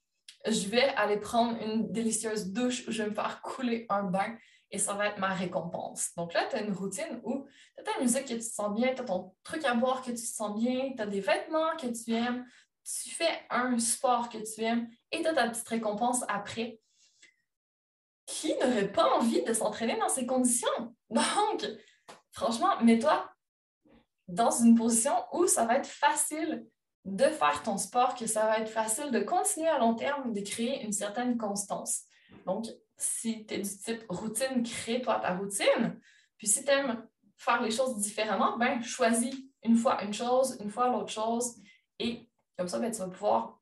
je 0.47 0.69
vais 0.69 0.88
aller 0.97 1.19
prendre 1.19 1.61
une 1.62 1.90
délicieuse 1.93 2.52
douche 2.52 2.87
où 2.87 2.93
je 2.93 3.02
vais 3.02 3.11
me 3.11 3.14
faire 3.14 3.40
couler 3.43 3.87
un 3.88 4.05
bain 4.05 4.37
et 4.70 4.78
ça 4.78 4.94
va 4.94 5.06
être 5.06 5.18
ma 5.18 5.32
récompense. 5.32 6.14
Donc 6.16 6.35
là, 6.35 6.46
tu 6.49 6.56
as 6.56 6.62
une 6.62 6.73
routine 6.73 7.20
où 7.23 7.46
tu 7.76 7.80
as 7.80 7.85
ta 7.85 8.00
musique 8.00 8.25
que 8.25 8.35
tu 8.35 8.38
te 8.38 8.44
sens 8.44 8.75
bien, 8.75 8.94
tu 8.94 9.02
as 9.02 9.04
ton 9.04 9.35
truc 9.44 9.64
à 9.64 9.75
boire 9.75 10.02
que 10.02 10.11
tu 10.11 10.16
te 10.16 10.20
sens 10.20 10.58
bien, 10.58 10.92
tu 10.96 11.02
as 11.02 11.06
des 11.06 11.20
vêtements 11.20 11.76
que 11.76 11.87
tu 11.87 12.12
aimes, 12.14 12.46
tu 12.85 13.11
fais 13.11 13.46
un 13.50 13.78
sport 13.78 14.28
que 14.28 14.38
tu 14.38 14.62
aimes 14.62 14.88
et 15.12 15.23
tu 15.23 15.28
as 15.28 15.35
ta 15.35 15.49
petite 15.49 15.68
récompense 15.68 16.25
après. 16.28 16.80
Qui 18.26 18.54
n'aurait 18.58 18.90
pas 18.90 19.08
envie 19.14 19.42
de 19.42 19.52
s'entraîner 19.52 19.96
dans 19.99 20.08
ces 20.08 20.26
conditions? 20.26 20.94
Donc, 21.11 21.64
franchement, 22.32 22.80
mets-toi 22.82 23.30
dans 24.26 24.50
une 24.50 24.75
position 24.75 25.12
où 25.32 25.46
ça 25.46 25.64
va 25.64 25.76
être 25.76 25.87
facile 25.87 26.66
de 27.04 27.25
faire 27.25 27.62
ton 27.62 27.78
sport, 27.78 28.16
que 28.16 28.26
ça 28.26 28.46
va 28.46 28.58
être 28.58 28.68
facile 28.68 29.12
de 29.12 29.20
continuer 29.20 29.68
à 29.68 29.78
long 29.78 29.94
terme, 29.94 30.32
de 30.32 30.40
créer 30.40 30.85
une 30.85 30.92
certaine 30.92 31.38
constance. 31.38 32.02
Donc, 32.44 32.66
si 32.97 33.47
tu 33.47 33.55
es 33.55 33.59
du 33.59 33.79
type 33.79 34.05
routine, 34.09 34.62
crée-toi 34.62 35.21
ta 35.21 35.35
routine. 35.35 36.00
Puis 36.38 36.47
si 36.47 36.65
tu 36.65 36.71
aimes 36.71 37.07
faire 37.37 37.62
les 37.62 37.71
choses 37.71 37.97
différemment, 37.99 38.57
ben 38.57 38.83
choisis 38.83 39.35
une 39.62 39.76
fois 39.76 40.03
une 40.03 40.15
chose, 40.15 40.57
une 40.61 40.71
fois 40.71 40.88
l'autre 40.88 41.12
chose. 41.12 41.57
Et 41.99 42.31
comme 42.57 42.69
ça, 42.69 42.79
ben, 42.79 42.91
tu 42.91 42.99
vas 42.99 43.09
pouvoir 43.09 43.61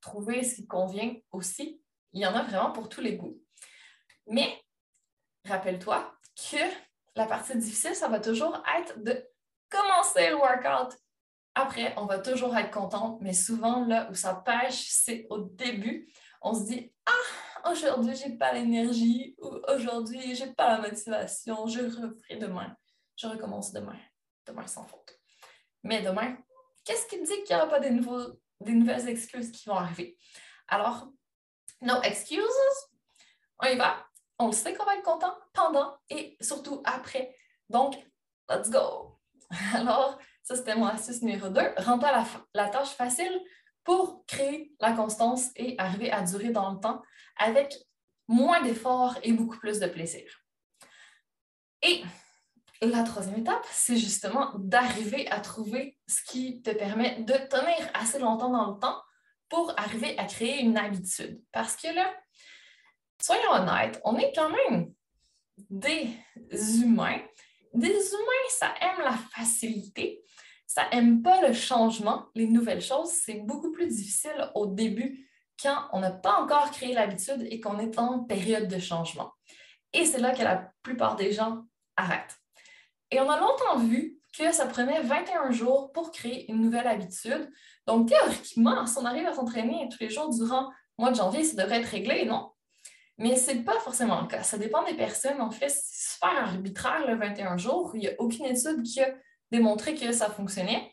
trouver 0.00 0.42
ce 0.42 0.56
qui 0.56 0.66
convient 0.66 1.14
aussi. 1.30 1.80
Il 2.12 2.20
y 2.20 2.26
en 2.26 2.34
a 2.34 2.42
vraiment 2.42 2.72
pour 2.72 2.88
tous 2.88 3.00
les 3.00 3.16
goûts. 3.16 3.40
Mais 4.26 4.60
rappelle-toi 5.44 6.14
que 6.50 6.56
la 7.16 7.26
partie 7.26 7.56
difficile, 7.56 7.94
ça 7.94 8.08
va 8.08 8.20
toujours 8.20 8.62
être 8.78 9.02
de 9.02 9.24
commencer 9.70 10.30
le 10.30 10.36
workout. 10.36 10.96
Après, 11.54 11.94
on 11.96 12.06
va 12.06 12.18
toujours 12.18 12.56
être 12.56 12.72
content, 12.72 13.18
mais 13.20 13.32
souvent, 13.32 13.84
là 13.84 14.08
où 14.10 14.14
ça 14.14 14.34
pêche, 14.34 14.88
c'est 14.88 15.26
au 15.30 15.38
début. 15.38 16.12
On 16.42 16.52
se 16.54 16.64
dit 16.64 16.92
Ah, 17.06 17.43
aujourd'hui, 17.70 18.14
j'ai 18.14 18.36
pas 18.36 18.52
l'énergie, 18.52 19.34
ou 19.38 19.58
aujourd'hui, 19.68 20.34
j'ai 20.34 20.52
pas 20.52 20.76
la 20.76 20.88
motivation, 20.88 21.66
je 21.66 21.80
referai 21.80 22.36
demain. 22.36 22.76
Je 23.16 23.26
recommence 23.26 23.72
demain. 23.72 23.98
Demain 24.46 24.66
sans 24.66 24.84
faute. 24.84 25.18
Mais 25.82 26.02
demain, 26.02 26.36
qu'est-ce 26.84 27.06
qui 27.06 27.18
me 27.18 27.26
dit 27.26 27.42
qu'il 27.44 27.56
n'y 27.56 27.62
aura 27.62 27.70
pas 27.70 27.80
des, 27.80 27.90
nouveaux, 27.90 28.40
des 28.60 28.72
nouvelles 28.72 29.08
excuses 29.08 29.50
qui 29.50 29.68
vont 29.68 29.76
arriver? 29.76 30.18
Alors, 30.68 31.08
no 31.80 32.00
excuses, 32.02 32.40
on 33.62 33.66
y 33.66 33.76
va. 33.76 34.06
On 34.38 34.46
le 34.46 34.52
sait 34.52 34.74
qu'on 34.74 34.84
va 34.84 34.96
être 34.96 35.04
content 35.04 35.34
pendant 35.52 35.96
et 36.10 36.36
surtout 36.40 36.82
après. 36.84 37.36
Donc, 37.70 37.94
let's 38.48 38.70
go! 38.70 39.18
Alors, 39.74 40.18
ça, 40.42 40.56
c'était 40.56 40.74
mon 40.74 40.86
astuce 40.86 41.22
numéro 41.22 41.48
2. 41.48 41.60
Rends-toi 41.78 42.12
la, 42.12 42.24
la 42.54 42.68
tâche 42.68 42.90
facile 42.90 43.40
pour 43.84 44.24
créer 44.26 44.72
la 44.80 44.92
constance 44.92 45.50
et 45.56 45.74
arriver 45.78 46.10
à 46.10 46.22
durer 46.22 46.50
dans 46.50 46.72
le 46.72 46.80
temps 46.80 47.02
avec 47.38 47.74
moins 48.28 48.62
d'efforts 48.62 49.18
et 49.22 49.32
beaucoup 49.32 49.58
plus 49.58 49.78
de 49.78 49.86
plaisir. 49.86 50.24
Et 51.82 52.02
la 52.80 53.02
troisième 53.02 53.40
étape, 53.40 53.64
c'est 53.70 53.96
justement 53.96 54.52
d'arriver 54.58 55.28
à 55.30 55.40
trouver 55.40 55.98
ce 56.06 56.22
qui 56.24 56.62
te 56.62 56.70
permet 56.70 57.22
de 57.22 57.32
tenir 57.32 57.90
assez 57.94 58.18
longtemps 58.18 58.50
dans 58.50 58.72
le 58.72 58.78
temps 58.78 59.00
pour 59.48 59.72
arriver 59.78 60.18
à 60.18 60.24
créer 60.24 60.60
une 60.60 60.76
habitude. 60.78 61.40
Parce 61.52 61.76
que 61.76 61.88
là, 61.94 62.12
soyons 63.20 63.52
honnêtes, 63.52 64.00
on 64.04 64.16
est 64.16 64.32
quand 64.34 64.50
même 64.50 64.92
des 65.70 66.08
humains. 66.80 67.20
Des 67.72 67.88
humains, 67.88 68.48
ça 68.50 68.74
aime 68.80 69.02
la 69.02 69.16
facilité, 69.34 70.24
ça 70.74 70.88
n'aime 70.92 71.22
pas 71.22 71.40
le 71.46 71.52
changement, 71.52 72.26
les 72.34 72.48
nouvelles 72.48 72.80
choses. 72.80 73.10
C'est 73.10 73.34
beaucoup 73.46 73.70
plus 73.70 73.86
difficile 73.86 74.50
au 74.56 74.66
début 74.66 75.24
quand 75.62 75.76
on 75.92 76.00
n'a 76.00 76.10
pas 76.10 76.40
encore 76.40 76.68
créé 76.72 76.92
l'habitude 76.92 77.46
et 77.48 77.60
qu'on 77.60 77.78
est 77.78 77.96
en 77.96 78.24
période 78.24 78.66
de 78.66 78.80
changement. 78.80 79.32
Et 79.92 80.04
c'est 80.04 80.18
là 80.18 80.34
que 80.34 80.42
la 80.42 80.72
plupart 80.82 81.14
des 81.14 81.30
gens 81.30 81.62
arrêtent. 81.96 82.40
Et 83.12 83.20
on 83.20 83.30
a 83.30 83.38
longtemps 83.38 83.78
vu 83.78 84.18
que 84.36 84.50
ça 84.50 84.66
prenait 84.66 85.00
21 85.00 85.52
jours 85.52 85.92
pour 85.92 86.10
créer 86.10 86.50
une 86.50 86.60
nouvelle 86.60 86.88
habitude. 86.88 87.48
Donc, 87.86 88.08
théoriquement, 88.08 88.84
si 88.84 88.98
on 88.98 89.04
arrive 89.04 89.26
à 89.26 89.32
s'entraîner 89.32 89.88
tous 89.92 90.00
les 90.00 90.10
jours 90.10 90.28
durant 90.30 90.72
le 90.98 91.02
mois 91.04 91.12
de 91.12 91.16
janvier, 91.16 91.44
ça 91.44 91.62
devrait 91.62 91.82
être 91.82 91.88
réglé, 91.88 92.24
non? 92.24 92.50
Mais 93.18 93.36
ce 93.36 93.52
n'est 93.52 93.62
pas 93.62 93.78
forcément 93.78 94.20
le 94.22 94.26
cas. 94.26 94.42
Ça 94.42 94.58
dépend 94.58 94.82
des 94.82 94.94
personnes. 94.94 95.40
En 95.40 95.52
fait, 95.52 95.68
c'est 95.68 96.14
super 96.14 96.36
arbitraire 96.36 97.06
le 97.06 97.14
21 97.14 97.58
jours. 97.58 97.92
Il 97.94 98.00
n'y 98.00 98.08
a 98.08 98.14
aucune 98.18 98.46
étude 98.46 98.82
qui 98.82 99.00
a 99.00 99.14
démontré 99.54 99.94
que 99.94 100.12
ça 100.12 100.30
fonctionnait. 100.30 100.92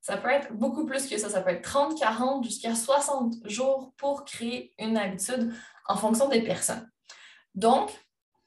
Ça 0.00 0.16
peut 0.16 0.30
être 0.30 0.52
beaucoup 0.52 0.84
plus 0.84 1.06
que 1.06 1.16
ça. 1.16 1.28
Ça 1.28 1.40
peut 1.42 1.50
être 1.50 1.62
30, 1.62 1.98
40, 1.98 2.44
jusqu'à 2.44 2.74
60 2.74 3.48
jours 3.48 3.92
pour 3.96 4.24
créer 4.24 4.74
une 4.78 4.96
habitude 4.96 5.52
en 5.86 5.96
fonction 5.96 6.28
des 6.28 6.42
personnes. 6.42 6.90
Donc, 7.54 7.90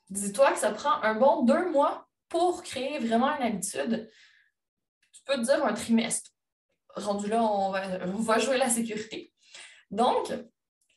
dis-toi 0.10 0.52
que 0.52 0.60
ça 0.60 0.72
prend 0.72 1.02
un 1.02 1.16
bon 1.16 1.44
deux 1.44 1.72
mois 1.72 2.08
pour 2.30 2.64
créer 2.64 3.00
vraiment 3.00 3.36
une 3.38 3.44
habitude, 3.44 4.10
tu 5.12 5.22
peux 5.26 5.36
te 5.36 5.46
dire 5.46 5.64
un 5.64 5.74
trimestre. 5.74 6.32
Rendu 6.96 7.28
là, 7.28 7.44
on 7.44 7.72
va, 7.72 8.40
jouer 8.40 8.58
la 8.58 8.70
sécurité. 8.70 9.34
Donc, 9.92 10.34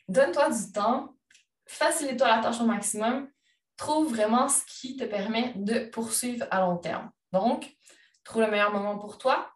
donne-toi 0.08 0.50
du 0.50 0.72
temps, 0.72 1.16
facilite-toi 1.66 2.28
la 2.28 2.42
tâche 2.42 2.60
au 2.60 2.66
maximum, 2.66 3.28
trouve 3.76 4.10
vraiment 4.10 4.48
ce 4.48 4.62
qui 4.66 4.96
te 4.96 5.04
permet 5.04 5.52
de 5.56 5.88
poursuivre 5.90 6.46
à 6.50 6.60
long 6.60 6.78
terme. 6.78 7.10
Donc, 7.32 7.76
trouve 8.28 8.42
le 8.42 8.50
meilleur 8.50 8.72
moment 8.72 8.98
pour 8.98 9.16
toi, 9.16 9.50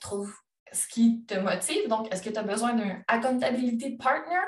trouve 0.00 0.34
ce 0.72 0.88
qui 0.88 1.24
te 1.26 1.34
motive. 1.34 1.88
Donc, 1.88 2.12
est-ce 2.12 2.22
que 2.22 2.30
tu 2.30 2.38
as 2.38 2.42
besoin 2.42 2.74
d'un 2.74 3.02
accountability 3.06 3.96
partner? 3.96 4.40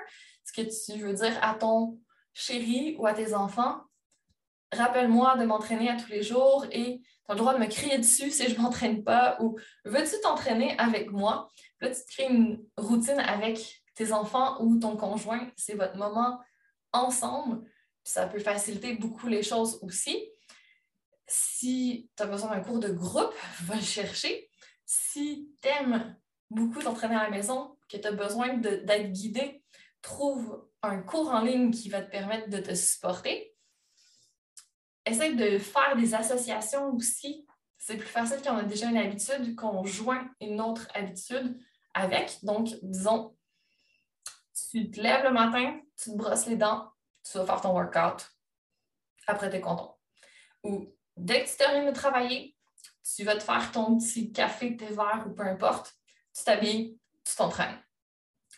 Ce 0.45 0.53
que 0.53 0.63
tu 0.63 0.99
veux 0.99 1.15
dire 1.15 1.39
à 1.43 1.55
ton 1.55 2.01
chéri 2.35 2.97
ou 2.99 3.07
à 3.07 3.15
tes 3.15 3.35
enfants, 3.35 3.83
rappelle-moi 4.73 5.37
de 5.37 5.45
m'entraîner 5.45 5.89
à 5.89 5.97
tous 5.97 6.11
les 6.11 6.23
jours 6.23 6.67
et 6.73 7.01
tu 7.01 7.31
as 7.31 7.35
le 7.35 7.39
droit 7.39 7.55
de 7.55 7.61
me 7.61 7.67
crier 7.67 7.99
dessus 7.99 8.33
si 8.33 8.49
je 8.49 8.57
ne 8.57 8.63
m'entraîne 8.63 9.05
pas 9.05 9.37
ou 9.41 9.57
veux-tu 9.85 10.21
t'entraîner 10.23 10.77
avec 10.79 11.13
moi? 11.13 11.49
là, 11.81 11.91
tu 11.91 12.03
te 12.03 12.13
crées 12.13 12.33
une 12.33 12.65
routine 12.77 13.21
avec 13.21 13.83
tes 13.95 14.13
enfants 14.13 14.61
ou 14.61 14.79
ton 14.79 14.97
conjoint. 14.97 15.49
C'est 15.57 15.75
votre 15.75 15.97
moment 15.97 16.41
ensemble. 16.93 17.63
Ça 18.03 18.27
peut 18.27 18.41
faciliter 18.41 18.95
beaucoup 18.95 19.29
les 19.29 19.45
choses 19.45 19.79
aussi. 19.83 20.32
Si 21.35 22.11
tu 22.15 22.23
as 22.23 22.27
besoin 22.27 22.51
d'un 22.51 22.61
cours 22.61 22.79
de 22.79 22.93
groupe, 22.93 23.33
va 23.63 23.77
le 23.77 23.81
chercher. 23.81 24.51
Si 24.85 25.51
tu 25.63 25.69
aimes 25.69 26.15
beaucoup 26.51 26.83
t'entraîner 26.83 27.15
à 27.15 27.23
la 27.23 27.31
maison, 27.31 27.79
que 27.89 27.97
tu 27.97 28.07
as 28.07 28.13
besoin 28.13 28.59
d'être 28.59 29.13
guidé, 29.13 29.65
trouve 30.03 30.69
un 30.83 31.01
cours 31.01 31.31
en 31.31 31.41
ligne 31.41 31.71
qui 31.71 31.89
va 31.89 32.03
te 32.03 32.11
permettre 32.11 32.51
de 32.51 32.59
te 32.59 32.75
supporter. 32.75 33.57
Essaye 35.07 35.35
de 35.35 35.59
faire 35.59 35.97
des 35.97 36.15
associations 36.15 36.93
aussi. 36.93 37.47
C'est 37.79 37.97
plus 37.97 38.07
facile 38.07 38.41
quand 38.45 38.55
on 38.55 38.59
a 38.59 38.65
déjà 38.65 38.91
une 38.91 38.99
habitude 38.99 39.57
qu'on 39.57 39.87
joint 39.87 40.29
une 40.39 40.61
autre 40.61 40.87
habitude 40.93 41.59
avec. 41.95 42.45
Donc, 42.45 42.69
disons, 42.83 43.35
tu 44.71 44.91
te 44.91 45.01
lèves 45.01 45.25
le 45.25 45.33
matin, 45.33 45.81
tu 45.97 46.11
te 46.11 46.17
brosses 46.17 46.47
les 46.47 46.57
dents, 46.57 46.93
tu 47.25 47.39
vas 47.39 47.47
faire 47.47 47.63
ton 47.63 47.73
workout. 47.73 48.31
Après, 49.27 49.49
tu 49.49 49.57
es 49.57 49.61
content. 49.63 49.99
Ou 50.63 50.95
dès 51.17 51.45
que 51.45 51.51
tu 51.51 51.57
termines 51.57 51.91
de 51.91 51.95
travailler, 51.95 52.57
tu 53.17 53.25
vas 53.25 53.37
te 53.37 53.43
faire 53.43 53.71
ton 53.73 53.99
petit 53.99 54.33
café, 54.33 54.77
tes 54.77 54.87
verres 54.87 55.25
ou 55.27 55.35
peu 55.35 55.43
importe. 55.43 55.95
Tu 56.37 56.45
t'habilles, 56.45 56.99
tu 57.25 57.35
t'entraînes. 57.37 57.79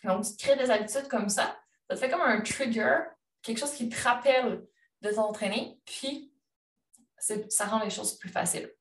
Donc, 0.05 0.25
tu 0.25 0.37
crées 0.37 0.57
des 0.57 0.71
habitudes 0.71 1.09
comme 1.09 1.29
ça 1.29 1.57
ça 1.89 1.95
te 1.95 2.01
fait 2.01 2.11
comme 2.11 2.23
un 2.23 2.41
trigger, 2.41 3.01
quelque 3.43 3.59
chose 3.59 3.73
qui 3.73 3.89
te 3.89 4.03
rappelle 4.03 4.67
de 5.03 5.11
t'entraîner, 5.11 5.79
puis 5.85 6.33
ça 7.19 7.67
rend 7.67 7.83
les 7.83 7.91
choses 7.91 8.19
plus 8.19 8.31
faciles. 8.31 8.73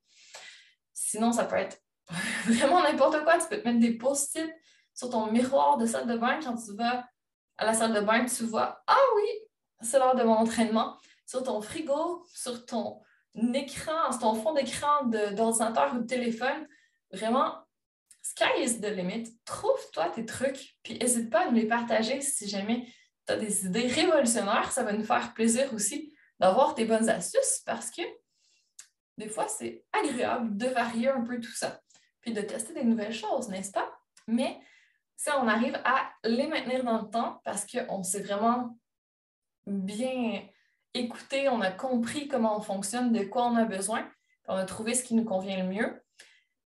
Sinon, 0.92 1.32
ça 1.32 1.44
peut 1.44 1.56
être 1.56 1.78
vraiment 2.46 2.82
n'importe 2.82 3.22
quoi. 3.24 3.38
Tu 3.38 3.48
peux 3.48 3.60
te 3.60 3.68
mettre 3.68 3.80
des 3.80 3.96
post-it 3.96 4.50
sur 4.94 5.10
ton 5.10 5.30
miroir 5.30 5.76
de 5.76 5.86
salle 5.86 6.06
de 6.06 6.16
bain 6.16 6.40
quand 6.42 6.56
tu 6.56 6.74
vas 6.76 7.06
à 7.56 7.64
la 7.64 7.74
salle 7.74 7.92
de 7.92 8.00
bain, 8.00 8.24
tu 8.24 8.44
vois 8.44 8.82
Ah 8.86 9.00
oui, 9.16 9.28
c'est 9.80 9.98
l'heure 9.98 10.14
de 10.14 10.22
mon 10.22 10.34
entraînement. 10.34 10.98
Sur 11.26 11.42
ton 11.42 11.60
frigo, 11.60 12.26
sur 12.34 12.66
ton 12.66 13.00
écran, 13.34 14.10
ton 14.20 14.34
fond 14.34 14.52
d'écran 14.52 15.04
d'ordinateur 15.04 15.94
ou 15.94 15.98
de 15.98 16.06
téléphone. 16.06 16.68
Vraiment, 17.12 17.64
sky 18.22 18.62
is 18.62 18.80
the 18.80 18.86
limit. 18.86 19.38
Trouve-toi 19.44 20.10
tes 20.10 20.24
trucs, 20.24 20.76
puis 20.82 20.98
n'hésite 20.98 21.30
pas 21.30 21.46
à 21.46 21.50
nous 21.50 21.56
les 21.56 21.66
partager 21.66 22.20
si 22.20 22.48
jamais 22.48 22.86
tu 23.26 23.32
as 23.32 23.36
des 23.36 23.66
idées 23.66 23.88
révolutionnaires. 23.88 24.72
Ça 24.72 24.82
va 24.82 24.92
nous 24.92 25.04
faire 25.04 25.34
plaisir 25.34 25.72
aussi 25.74 26.14
d'avoir 26.38 26.74
tes 26.74 26.84
bonnes 26.84 27.08
astuces 27.08 27.62
parce 27.64 27.90
que 27.90 28.02
des 29.16 29.28
fois, 29.28 29.46
c'est 29.48 29.84
agréable 29.92 30.56
de 30.56 30.66
varier 30.66 31.08
un 31.08 31.22
peu 31.22 31.40
tout 31.40 31.54
ça, 31.54 31.80
puis 32.20 32.32
de 32.32 32.40
tester 32.40 32.72
des 32.72 32.84
nouvelles 32.84 33.14
choses, 33.14 33.48
n'est-ce 33.48 33.70
pas? 33.70 33.88
Mais 34.26 34.58
ça, 35.16 35.40
on 35.40 35.46
arrive 35.46 35.80
à 35.84 36.10
les 36.24 36.46
maintenir 36.48 36.82
dans 36.82 37.02
le 37.02 37.08
temps 37.08 37.40
parce 37.44 37.64
qu'on 37.64 38.02
s'est 38.02 38.22
vraiment 38.22 38.76
bien 39.66 40.42
écouté, 40.94 41.48
on 41.48 41.60
a 41.60 41.70
compris 41.70 42.28
comment 42.28 42.56
on 42.56 42.60
fonctionne, 42.60 43.12
de 43.12 43.24
quoi 43.24 43.46
on 43.46 43.56
a 43.56 43.64
besoin, 43.64 44.08
on 44.48 44.54
a 44.54 44.64
trouvé 44.64 44.94
ce 44.94 45.04
qui 45.04 45.14
nous 45.14 45.24
convient 45.24 45.62
le 45.62 45.68
mieux. 45.68 46.02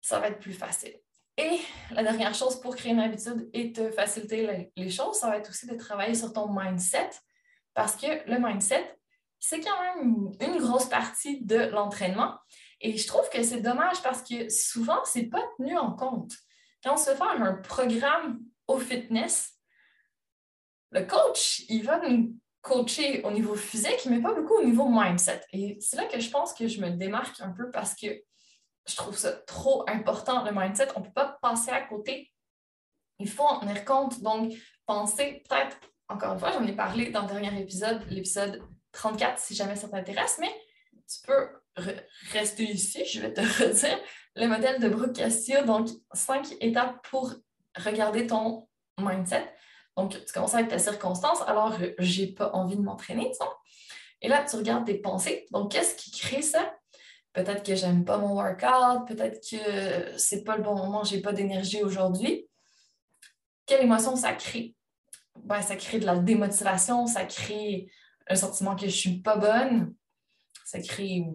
Ça 0.01 0.19
va 0.19 0.29
être 0.29 0.39
plus 0.39 0.53
facile. 0.53 0.95
Et 1.37 1.59
la 1.93 2.03
dernière 2.03 2.35
chose 2.35 2.61
pour 2.61 2.77
créer 2.77 2.93
une 2.93 3.01
habitude 3.01 3.49
et 3.53 3.73
te 3.73 3.91
faciliter 3.91 4.71
les 4.77 4.91
choses, 4.91 5.17
ça 5.17 5.29
va 5.29 5.39
être 5.39 5.49
aussi 5.49 5.67
de 5.67 5.75
travailler 5.75 6.15
sur 6.15 6.33
ton 6.33 6.49
mindset 6.53 7.11
parce 7.75 7.97
que 7.97 8.29
le 8.31 8.39
mindset, 8.39 8.99
c'est 9.39 9.61
quand 9.61 9.81
même 9.83 10.33
une 10.41 10.59
grosse 10.59 10.87
partie 10.87 11.41
de 11.43 11.57
l'entraînement. 11.57 12.39
Et 12.81 12.97
je 12.97 13.07
trouve 13.07 13.29
que 13.31 13.43
c'est 13.43 13.61
dommage 13.61 14.03
parce 14.03 14.23
que 14.23 14.49
souvent, 14.49 15.03
ce 15.05 15.19
n'est 15.19 15.29
pas 15.29 15.43
tenu 15.57 15.79
en 15.79 15.93
compte. 15.93 16.33
Quand 16.83 16.95
on 16.95 16.97
se 16.97 17.11
fait 17.11 17.23
un 17.23 17.55
programme 17.55 18.41
au 18.67 18.79
fitness, 18.79 19.55
le 20.91 21.05
coach, 21.05 21.63
il 21.69 21.85
va 21.85 22.07
nous 22.07 22.35
coacher 22.63 23.23
au 23.25 23.31
niveau 23.31 23.55
physique, 23.55 24.07
mais 24.07 24.21
pas 24.21 24.35
beaucoup 24.35 24.55
au 24.55 24.65
niveau 24.65 24.89
mindset. 24.89 25.41
Et 25.53 25.79
c'est 25.81 25.97
là 25.97 26.05
que 26.05 26.21
je 26.21 26.31
pense 26.31 26.53
que 26.53 26.69
je 26.69 26.81
me 26.81 26.91
démarque 26.91 27.41
un 27.41 27.51
peu 27.51 27.71
parce 27.71 27.95
que 27.95 28.07
je 28.87 28.97
trouve 28.97 29.17
ça 29.17 29.33
trop 29.33 29.85
important, 29.89 30.45
le 30.45 30.53
mindset. 30.53 30.89
On 30.97 31.01
ne 31.01 31.05
peut 31.07 31.13
pas 31.13 31.39
passer 31.41 31.71
à 31.71 31.83
côté. 31.83 32.31
Il 33.19 33.29
faut 33.29 33.45
en 33.45 33.61
tenir 33.61 33.85
compte. 33.85 34.21
Donc, 34.21 34.53
penser 34.87 35.43
peut-être, 35.49 35.77
encore 36.09 36.33
une 36.33 36.39
fois, 36.39 36.53
j'en 36.53 36.67
ai 36.67 36.75
parlé 36.75 37.11
dans 37.11 37.23
le 37.23 37.29
dernier 37.29 37.61
épisode, 37.61 38.03
l'épisode 38.11 38.63
34, 38.93 39.39
si 39.39 39.55
jamais 39.55 39.77
ça 39.77 39.89
t'intéresse, 39.89 40.39
mais 40.41 40.53
tu 41.07 41.21
peux 41.27 41.49
rester 42.33 42.65
ici, 42.65 43.05
je 43.05 43.21
vais 43.21 43.33
te 43.33 43.41
redire 43.63 43.99
le 44.37 44.47
modèle 44.47 44.81
de 44.81 44.89
Brooke 44.89 45.15
Castillo. 45.15 45.65
Donc, 45.65 45.89
cinq 46.13 46.47
étapes 46.61 47.07
pour 47.09 47.33
regarder 47.77 48.27
ton 48.27 48.69
mindset. 48.99 49.55
Donc, 50.01 50.25
tu 50.25 50.33
commences 50.33 50.55
avec 50.55 50.69
ta 50.69 50.79
circonstance, 50.79 51.43
alors 51.47 51.77
j'ai 51.99 52.29
pas 52.29 52.51
envie 52.55 52.77
de 52.77 52.81
m'entraîner, 52.81 53.29
disons. 53.29 53.53
Et 54.23 54.29
là, 54.29 54.43
tu 54.49 54.57
regardes 54.57 54.87
tes 54.87 54.99
pensées. 54.99 55.47
Donc, 55.51 55.73
qu'est-ce 55.73 55.95
qui 55.95 56.11
crée 56.11 56.41
ça? 56.41 56.75
Peut-être 57.35 57.63
que 57.63 57.75
j'aime 57.75 58.07
pas 58.07 58.17
mon 58.17 58.35
workout, 58.35 59.07
peut-être 59.07 59.41
que 59.49 60.19
c'est 60.19 60.43
pas 60.43 60.57
le 60.57 60.63
bon 60.63 60.75
moment, 60.75 61.05
j'ai 61.05 61.21
pas 61.21 61.35
d'énergie 61.35 61.83
aujourd'hui. 61.83 62.49
Quelle 63.67 63.85
émotion 63.85 64.17
ça 64.17 64.33
crée? 64.33 64.75
Ben, 65.45 65.61
ça 65.61 65.77
crée 65.77 65.99
de 65.99 66.07
la 66.07 66.17
démotivation, 66.17 67.07
ça 67.07 67.27
crée 67.27 67.91
un 68.27 68.37
sentiment 68.37 68.77
que 68.77 68.87
je 68.87 68.97
suis 68.97 69.21
pas 69.21 69.37
bonne, 69.37 69.95
ça 70.65 70.81
crée 70.81 71.27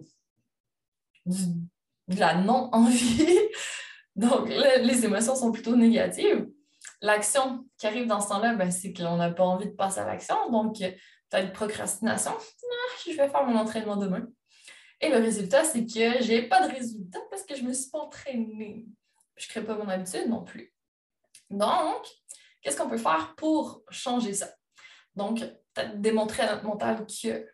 de 1.24 2.18
la 2.18 2.34
non-envie. 2.34 3.38
Donc, 4.16 4.48
les 4.48 5.04
émotions 5.04 5.36
sont 5.36 5.52
plutôt 5.52 5.76
négatives. 5.76 6.48
L'action 7.02 7.66
qui 7.78 7.86
arrive 7.86 8.06
dans 8.06 8.20
ce 8.20 8.28
temps-là, 8.28 8.54
ben, 8.54 8.70
c'est 8.70 8.92
qu'on 8.92 9.16
n'a 9.16 9.30
pas 9.30 9.44
envie 9.44 9.66
de 9.66 9.74
passer 9.74 10.00
à 10.00 10.06
l'action. 10.06 10.50
Donc, 10.50 10.76
une 10.80 11.52
procrastination. 11.52 12.32
Ah, 12.32 12.96
je 13.04 13.10
vais 13.10 13.28
faire 13.28 13.44
mon 13.44 13.56
entraînement 13.56 13.96
demain. 13.96 14.26
Et 15.00 15.10
le 15.10 15.18
résultat, 15.18 15.64
c'est 15.64 15.84
que 15.84 16.22
je 16.22 16.28
n'ai 16.28 16.48
pas 16.48 16.66
de 16.66 16.72
résultat 16.72 17.18
parce 17.30 17.42
que 17.42 17.54
je 17.54 17.62
ne 17.62 17.68
me 17.68 17.74
suis 17.74 17.90
pas 17.90 17.98
entraînée. 17.98 18.86
Je 19.36 19.46
ne 19.46 19.50
crée 19.50 19.64
pas 19.64 19.74
mon 19.74 19.88
habitude 19.88 20.28
non 20.28 20.42
plus. 20.42 20.72
Donc, 21.50 22.06
qu'est-ce 22.62 22.76
qu'on 22.76 22.88
peut 22.88 22.96
faire 22.96 23.34
pour 23.36 23.82
changer 23.90 24.32
ça? 24.32 24.48
Donc, 25.14 25.40
peut-être 25.74 26.00
démontrer 26.00 26.44
à 26.44 26.54
notre 26.54 26.64
mental 26.64 27.06
que 27.06 27.46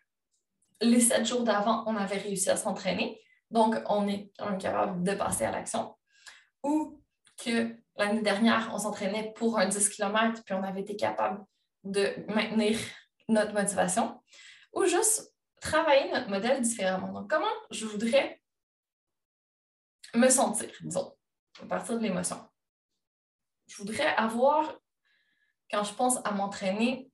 les 0.81 1.01
sept 1.01 1.25
jours 1.25 1.43
d'avant, 1.43 1.83
on 1.87 1.95
avait 1.97 2.17
réussi 2.17 2.49
à 2.49 2.55
s'entraîner. 2.55 3.21
Donc, 3.51 3.75
on 3.87 4.07
est 4.07 4.31
capable 4.59 5.03
de 5.03 5.13
passer 5.13 5.43
à 5.43 5.51
l'action. 5.51 5.95
Ou 6.63 7.01
que 7.43 7.75
l'année 7.95 8.21
dernière, 8.21 8.69
on 8.73 8.77
s'entraînait 8.77 9.33
pour 9.35 9.57
un 9.59 9.67
10 9.67 9.89
km, 9.89 10.43
puis 10.43 10.53
on 10.53 10.63
avait 10.63 10.81
été 10.81 10.95
capable 10.95 11.43
de 11.83 12.13
maintenir 12.27 12.77
notre 13.27 13.53
motivation. 13.53 14.21
Ou 14.73 14.85
juste 14.85 15.33
travailler 15.61 16.11
notre 16.11 16.29
modèle 16.29 16.61
différemment. 16.61 17.11
Donc, 17.13 17.29
comment 17.29 17.45
je 17.71 17.85
voudrais 17.85 18.41
me 20.13 20.29
sentir, 20.29 20.69
disons, 20.81 21.15
à 21.61 21.65
partir 21.65 21.97
de 21.97 22.03
l'émotion? 22.03 22.37
Je 23.67 23.77
voudrais 23.77 24.15
avoir, 24.15 24.77
quand 25.71 25.83
je 25.83 25.93
pense 25.93 26.17
à 26.25 26.31
m'entraîner, 26.31 27.09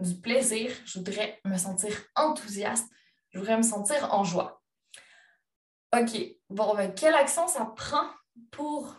du 0.00 0.18
plaisir, 0.20 0.72
je 0.86 0.98
voudrais 0.98 1.40
me 1.44 1.58
sentir 1.58 1.94
enthousiaste, 2.16 2.90
je 3.30 3.38
voudrais 3.38 3.58
me 3.58 3.62
sentir 3.62 4.12
en 4.14 4.24
joie. 4.24 4.62
OK, 5.94 6.18
bon, 6.48 6.74
ben, 6.74 6.94
quelle 6.94 7.14
action 7.14 7.46
ça 7.48 7.66
prend 7.76 8.08
pour 8.50 8.94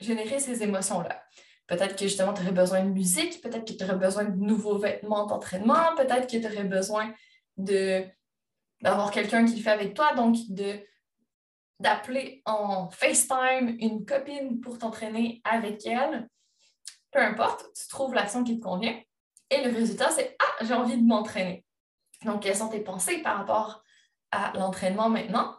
générer 0.00 0.38
ces 0.38 0.62
émotions-là? 0.62 1.22
Peut-être 1.66 1.96
que 1.96 2.04
justement, 2.04 2.34
tu 2.34 2.42
aurais 2.42 2.52
besoin 2.52 2.82
de 2.84 2.90
musique, 2.90 3.40
peut-être 3.40 3.64
que 3.66 3.72
tu 3.72 3.84
aurais 3.84 3.96
besoin 3.96 4.24
de 4.24 4.36
nouveaux 4.36 4.78
vêtements 4.78 5.26
d'entraînement, 5.26 5.94
peut-être 5.96 6.30
que 6.30 6.36
tu 6.36 6.46
aurais 6.46 6.64
besoin 6.64 7.12
d'avoir 7.56 9.10
quelqu'un 9.10 9.46
qui 9.46 9.56
le 9.56 9.62
fait 9.62 9.70
avec 9.70 9.94
toi, 9.94 10.14
donc 10.14 10.36
de 10.48 10.80
d'appeler 11.80 12.40
en 12.46 12.88
FaceTime 12.90 13.76
une 13.80 14.06
copine 14.06 14.60
pour 14.60 14.78
t'entraîner 14.78 15.42
avec 15.44 15.84
elle. 15.86 16.28
Peu 17.10 17.20
importe, 17.20 17.66
tu 17.74 17.88
trouves 17.88 18.14
l'action 18.14 18.44
qui 18.44 18.58
te 18.58 18.64
convient. 18.64 18.96
Et 19.50 19.62
le 19.62 19.74
résultat, 19.74 20.10
c'est 20.10 20.36
Ah, 20.40 20.64
j'ai 20.64 20.74
envie 20.74 20.96
de 20.96 21.06
m'entraîner. 21.06 21.64
Donc, 22.24 22.42
quelles 22.42 22.56
sont 22.56 22.68
tes 22.68 22.80
pensées 22.80 23.18
par 23.18 23.38
rapport 23.38 23.82
à 24.30 24.52
l'entraînement 24.54 25.08
maintenant? 25.08 25.56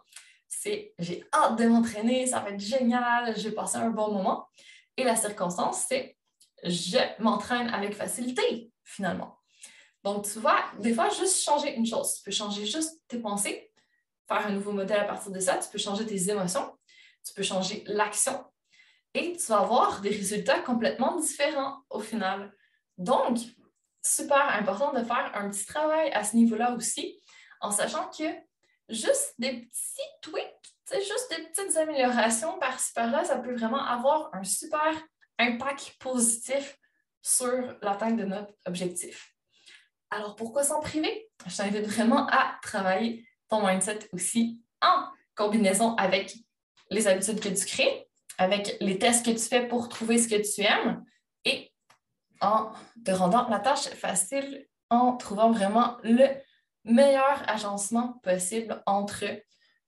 C'est 0.48 0.94
j'ai 1.00 1.24
hâte 1.34 1.58
de 1.58 1.66
m'entraîner, 1.66 2.28
ça 2.28 2.40
va 2.40 2.52
être 2.52 2.60
génial, 2.60 3.38
je 3.38 3.50
vais 3.50 3.56
un 3.76 3.90
bon 3.90 4.12
moment. 4.12 4.48
Et 4.98 5.04
la 5.04 5.16
circonstance, 5.16 5.86
c'est 5.88 6.18
je 6.64 6.98
m'entraîne 7.22 7.70
avec 7.70 7.94
facilité, 7.94 8.72
finalement. 8.84 9.40
Donc, 10.04 10.26
tu 10.26 10.40
vois, 10.40 10.64
des 10.80 10.94
fois, 10.94 11.10
juste 11.10 11.44
changer 11.44 11.76
une 11.76 11.86
chose. 11.86 12.14
Tu 12.16 12.24
peux 12.24 12.32
changer 12.32 12.66
juste 12.66 13.02
tes 13.08 13.20
pensées, 13.20 13.72
faire 14.28 14.48
un 14.48 14.52
nouveau 14.52 14.72
modèle 14.72 15.00
à 15.00 15.06
partir 15.06 15.32
de 15.32 15.40
ça. 15.40 15.58
Tu 15.58 15.70
peux 15.70 15.78
changer 15.78 16.06
tes 16.06 16.30
émotions, 16.30 16.78
tu 17.26 17.34
peux 17.34 17.44
changer 17.44 17.84
l'action 17.88 18.44
et 19.14 19.36
tu 19.38 19.46
vas 19.48 19.60
avoir 19.60 20.02
des 20.02 20.10
résultats 20.10 20.60
complètement 20.60 21.18
différents 21.20 21.78
au 21.90 22.00
final. 22.00 22.54
Donc, 22.98 23.40
super 24.04 24.48
important 24.60 24.94
de 24.94 25.04
faire 25.04 25.32
un 25.34 25.50
petit 25.50 25.66
travail 25.66 26.12
à 26.12 26.24
ce 26.24 26.36
niveau-là 26.36 26.76
aussi, 26.76 27.20
en 27.62 27.72
sachant 27.72 28.10
que 28.10 28.26
juste 28.89 29.34
des 29.39 29.62
petits 29.62 30.10
tweaks, 30.21 30.76
juste 30.93 31.36
des 31.36 31.43
petites 31.43 31.78
améliorations 31.78 32.58
par-ci 32.60 32.93
par-là, 32.93 33.24
ça 33.24 33.38
peut 33.38 33.56
vraiment 33.56 33.84
avoir 33.84 34.34
un 34.34 34.43
super 34.43 34.93
impact 35.39 35.95
positif 36.00 36.78
sur 37.21 37.76
l'atteinte 37.82 38.17
de 38.17 38.26
notre 38.26 38.54
objectif. 38.65 39.34
Alors, 40.12 40.36
pourquoi 40.36 40.63
s'en 40.63 40.80
priver? 40.82 41.30
Je 41.48 41.58
t'invite 41.58 41.88
vraiment 41.88 42.28
à 42.28 42.58
travailler 42.62 43.28
ton 43.50 43.65
mindset 43.65 44.08
aussi 44.13 44.63
en 44.82 45.08
combinaison 45.36 45.95
avec 45.95 46.36
les 46.89 47.08
habitudes 47.08 47.39
que 47.39 47.50
tu 47.50 47.65
crées, 47.65 48.08
avec 48.38 48.78
les 48.80 49.00
tests 49.00 49.26
que 49.26 49.32
tu 49.32 49.39
fais 49.39 49.67
pour 49.67 49.89
trouver 49.89 50.17
ce 50.17 50.28
que 50.28 50.36
tu 50.36 50.62
aimes 50.62 51.04
et 51.45 51.74
en 52.41 52.71
te 53.04 53.12
rendant 53.12 53.48
la 53.50 53.60
tâche 53.60 53.88
facile, 53.89 54.67
en 54.89 55.17
trouvant 55.17 55.52
vraiment 55.52 55.98
le 56.04 56.28
meilleur 56.86 57.48
agencement 57.50 58.19
possible 58.24 58.82
entre 58.86 59.26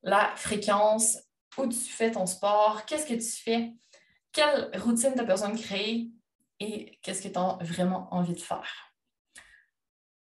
la 0.04 0.36
fréquence, 0.36 1.18
où 1.58 1.68
tu 1.68 1.78
fais 1.78 2.12
ton 2.12 2.26
sport, 2.26 2.86
qu'est-ce 2.86 3.08
que 3.08 3.14
tu 3.14 3.44
fais, 3.44 3.74
quelle 4.32 4.70
routine 4.80 5.14
tu 5.16 5.22
as 5.22 5.24
besoin 5.24 5.50
de 5.50 5.60
créer 5.60 6.12
et 6.60 7.00
qu'est-ce 7.02 7.22
que 7.22 7.34
tu 7.34 7.40
as 7.40 7.58
vraiment 7.62 8.08
envie 8.14 8.34
de 8.34 8.42
faire. 8.42 8.94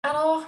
Alors, 0.03 0.43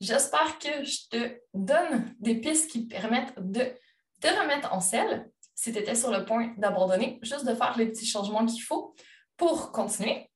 j'espère 0.00 0.58
que 0.58 0.84
je 0.84 1.08
te 1.08 1.40
donne 1.52 2.14
des 2.18 2.40
pistes 2.40 2.70
qui 2.70 2.86
permettent 2.86 3.34
de 3.38 3.72
te 4.20 4.28
remettre 4.28 4.72
en 4.72 4.80
selle 4.80 5.30
si 5.54 5.72
tu 5.72 5.78
étais 5.78 5.94
sur 5.94 6.10
le 6.10 6.24
point 6.24 6.54
d'abandonner, 6.58 7.18
juste 7.22 7.46
de 7.46 7.54
faire 7.54 7.76
les 7.78 7.86
petits 7.86 8.06
changements 8.06 8.44
qu'il 8.44 8.62
faut 8.62 8.94
pour 9.36 9.72
continuer. 9.72 10.30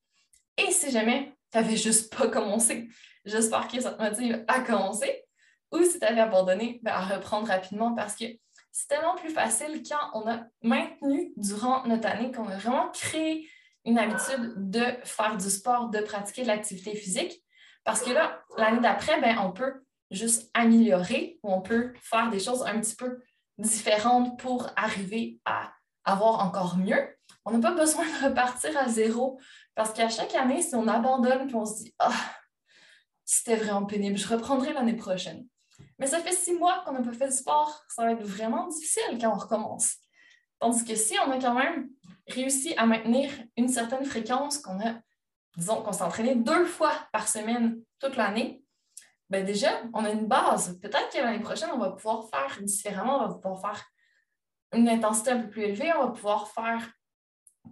Et 0.56 0.70
si 0.70 0.90
jamais 0.90 1.37
tu 1.52 1.58
n'avais 1.58 1.76
juste 1.76 2.14
pas 2.16 2.28
commencé, 2.28 2.88
j'espère 3.24 3.68
que 3.68 3.80
ça 3.80 3.92
te 3.92 4.02
motive 4.02 4.44
à 4.48 4.60
commencer. 4.60 5.24
Ou 5.72 5.82
si 5.82 5.98
tu 5.98 6.06
avais 6.06 6.20
abandonné, 6.20 6.80
ben, 6.82 6.92
à 6.92 7.00
reprendre 7.00 7.48
rapidement 7.48 7.94
parce 7.94 8.16
que 8.16 8.24
c'est 8.72 8.88
tellement 8.88 9.16
plus 9.16 9.30
facile 9.30 9.82
quand 9.86 10.10
on 10.14 10.28
a 10.30 10.44
maintenu 10.62 11.32
durant 11.36 11.84
notre 11.86 12.06
année, 12.06 12.32
qu'on 12.32 12.48
a 12.48 12.56
vraiment 12.56 12.90
créé 12.90 13.48
une 13.84 13.98
habitude 13.98 14.54
de 14.56 14.84
faire 15.04 15.36
du 15.36 15.48
sport, 15.50 15.90
de 15.90 16.00
pratiquer 16.00 16.42
de 16.42 16.48
l'activité 16.48 16.94
physique. 16.94 17.42
Parce 17.84 18.02
que 18.02 18.10
là, 18.10 18.42
l'année 18.56 18.80
d'après, 18.80 19.20
ben, 19.20 19.38
on 19.38 19.52
peut 19.52 19.82
juste 20.10 20.50
améliorer 20.54 21.38
ou 21.42 21.52
on 21.52 21.60
peut 21.60 21.92
faire 22.00 22.30
des 22.30 22.40
choses 22.40 22.62
un 22.62 22.80
petit 22.80 22.96
peu 22.96 23.20
différentes 23.58 24.38
pour 24.38 24.70
arriver 24.76 25.40
à 25.44 25.72
avoir 26.04 26.46
encore 26.46 26.76
mieux. 26.76 27.17
On 27.48 27.56
n'a 27.56 27.70
pas 27.70 27.74
besoin 27.74 28.04
de 28.04 28.28
repartir 28.28 28.76
à 28.76 28.88
zéro 28.88 29.40
parce 29.74 29.92
qu'à 29.92 30.10
chaque 30.10 30.34
année, 30.34 30.60
si 30.60 30.74
on 30.74 30.86
abandonne 30.86 31.48
et 31.48 31.54
on 31.54 31.64
se 31.64 31.82
dit 31.82 31.94
Ah, 31.98 32.12
c'était 33.24 33.56
vraiment 33.56 33.86
pénible, 33.86 34.18
je 34.18 34.28
reprendrai 34.28 34.74
l'année 34.74 34.96
prochaine. 34.96 35.46
Mais 35.98 36.06
ça 36.06 36.18
fait 36.18 36.32
six 36.32 36.52
mois 36.52 36.82
qu'on 36.84 36.92
n'a 36.92 37.02
pas 37.02 37.12
fait 37.12 37.28
de 37.28 37.32
sport, 37.32 37.82
ça 37.88 38.04
va 38.04 38.12
être 38.12 38.22
vraiment 38.22 38.66
difficile 38.66 39.18
quand 39.18 39.30
on 39.30 39.38
recommence. 39.38 39.96
Tandis 40.58 40.84
que 40.84 40.94
si 40.94 41.16
on 41.26 41.30
a 41.30 41.38
quand 41.38 41.54
même 41.54 41.88
réussi 42.28 42.74
à 42.76 42.84
maintenir 42.84 43.30
une 43.56 43.68
certaine 43.68 44.04
fréquence 44.04 44.58
qu'on 44.58 44.80
a 44.80 44.96
disons 45.56 45.82
qu'on 45.82 45.92
s'est 45.92 46.04
entraîné 46.04 46.36
deux 46.36 46.66
fois 46.66 46.92
par 47.12 47.26
semaine 47.26 47.80
toute 47.98 48.16
l'année, 48.16 48.62
ben 49.30 49.44
déjà, 49.44 49.70
on 49.94 50.04
a 50.04 50.10
une 50.10 50.26
base. 50.26 50.78
Peut-être 50.80 51.10
que 51.12 51.18
l'année 51.18 51.40
prochaine, 51.40 51.70
on 51.72 51.78
va 51.78 51.90
pouvoir 51.90 52.28
faire 52.28 52.62
différemment, 52.62 53.24
on 53.24 53.28
va 53.28 53.34
pouvoir 53.34 53.60
faire 53.60 53.84
une 54.72 54.88
intensité 54.88 55.30
un 55.30 55.40
peu 55.40 55.50
plus 55.50 55.62
élevée, 55.62 55.92
on 55.94 56.06
va 56.06 56.12
pouvoir 56.12 56.48
faire 56.48 56.92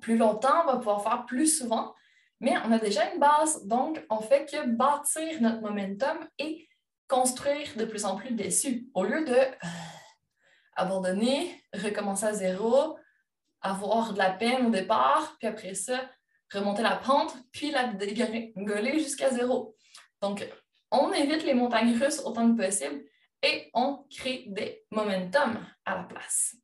plus 0.01 0.17
longtemps, 0.17 0.63
on 0.65 0.67
va 0.67 0.77
pouvoir 0.77 1.03
faire 1.03 1.25
plus 1.27 1.59
souvent, 1.59 1.95
mais 2.41 2.55
on 2.65 2.73
a 2.73 2.79
déjà 2.79 3.13
une 3.13 3.21
base, 3.21 3.67
donc 3.67 4.05
on 4.11 4.21
fait 4.21 4.47
que 4.51 4.67
bâtir 4.67 5.41
notre 5.41 5.61
momentum 5.61 6.19
et 6.39 6.69
construire 7.09 7.69
de 7.77 7.85
plus 7.85 8.05
en 8.05 8.17
plus 8.17 8.33
dessus, 8.33 8.89
au 8.95 9.05
lieu 9.05 9.25
de 9.25 9.33
euh, 9.33 9.53
abandonner, 10.75 11.63
recommencer 11.73 12.27
à 12.27 12.35
zéro, 12.35 12.99
avoir 13.61 14.13
de 14.13 14.19
la 14.19 14.31
peine 14.31 14.67
au 14.67 14.71
départ, 14.71 15.37
puis 15.39 15.49
après 15.49 15.75
ça, 15.75 16.09
remonter 16.53 16.83
la 16.83 16.97
pente, 16.97 17.37
puis 17.53 17.71
la 17.71 17.89
dégoler 17.89 18.99
jusqu'à 18.99 19.31
zéro. 19.31 19.77
Donc, 20.21 20.47
on 20.91 21.13
évite 21.13 21.45
les 21.45 21.55
montagnes 21.55 21.99
russes 21.99 22.21
autant 22.25 22.53
que 22.53 22.63
possible 22.63 23.05
et 23.43 23.71
on 23.75 24.07
crée 24.11 24.45
des 24.49 24.85
momentum 24.91 25.65
à 25.85 25.97
la 25.97 26.03
place. 26.05 26.57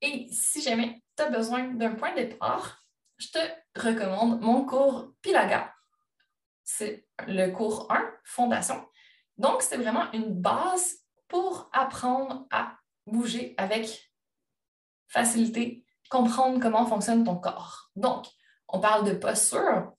Et 0.00 0.28
si 0.30 0.60
jamais 0.62 1.02
tu 1.16 1.22
as 1.22 1.30
besoin 1.30 1.64
d'un 1.74 1.94
point 1.94 2.12
de 2.12 2.22
départ, 2.22 2.84
je 3.18 3.28
te 3.28 3.38
recommande 3.76 4.40
mon 4.40 4.64
cours 4.64 5.12
Pilaga. 5.22 5.72
C'est 6.62 7.06
le 7.26 7.50
cours 7.50 7.90
1, 7.92 8.02
Fondation. 8.24 8.86
Donc, 9.36 9.62
c'est 9.62 9.76
vraiment 9.76 10.10
une 10.12 10.34
base 10.40 10.96
pour 11.28 11.68
apprendre 11.72 12.46
à 12.50 12.76
bouger 13.06 13.54
avec 13.58 14.12
facilité, 15.08 15.84
comprendre 16.10 16.60
comment 16.60 16.86
fonctionne 16.86 17.24
ton 17.24 17.36
corps. 17.36 17.90
Donc, 17.96 18.26
on 18.68 18.80
parle 18.80 19.04
de 19.04 19.14
posture, 19.14 19.92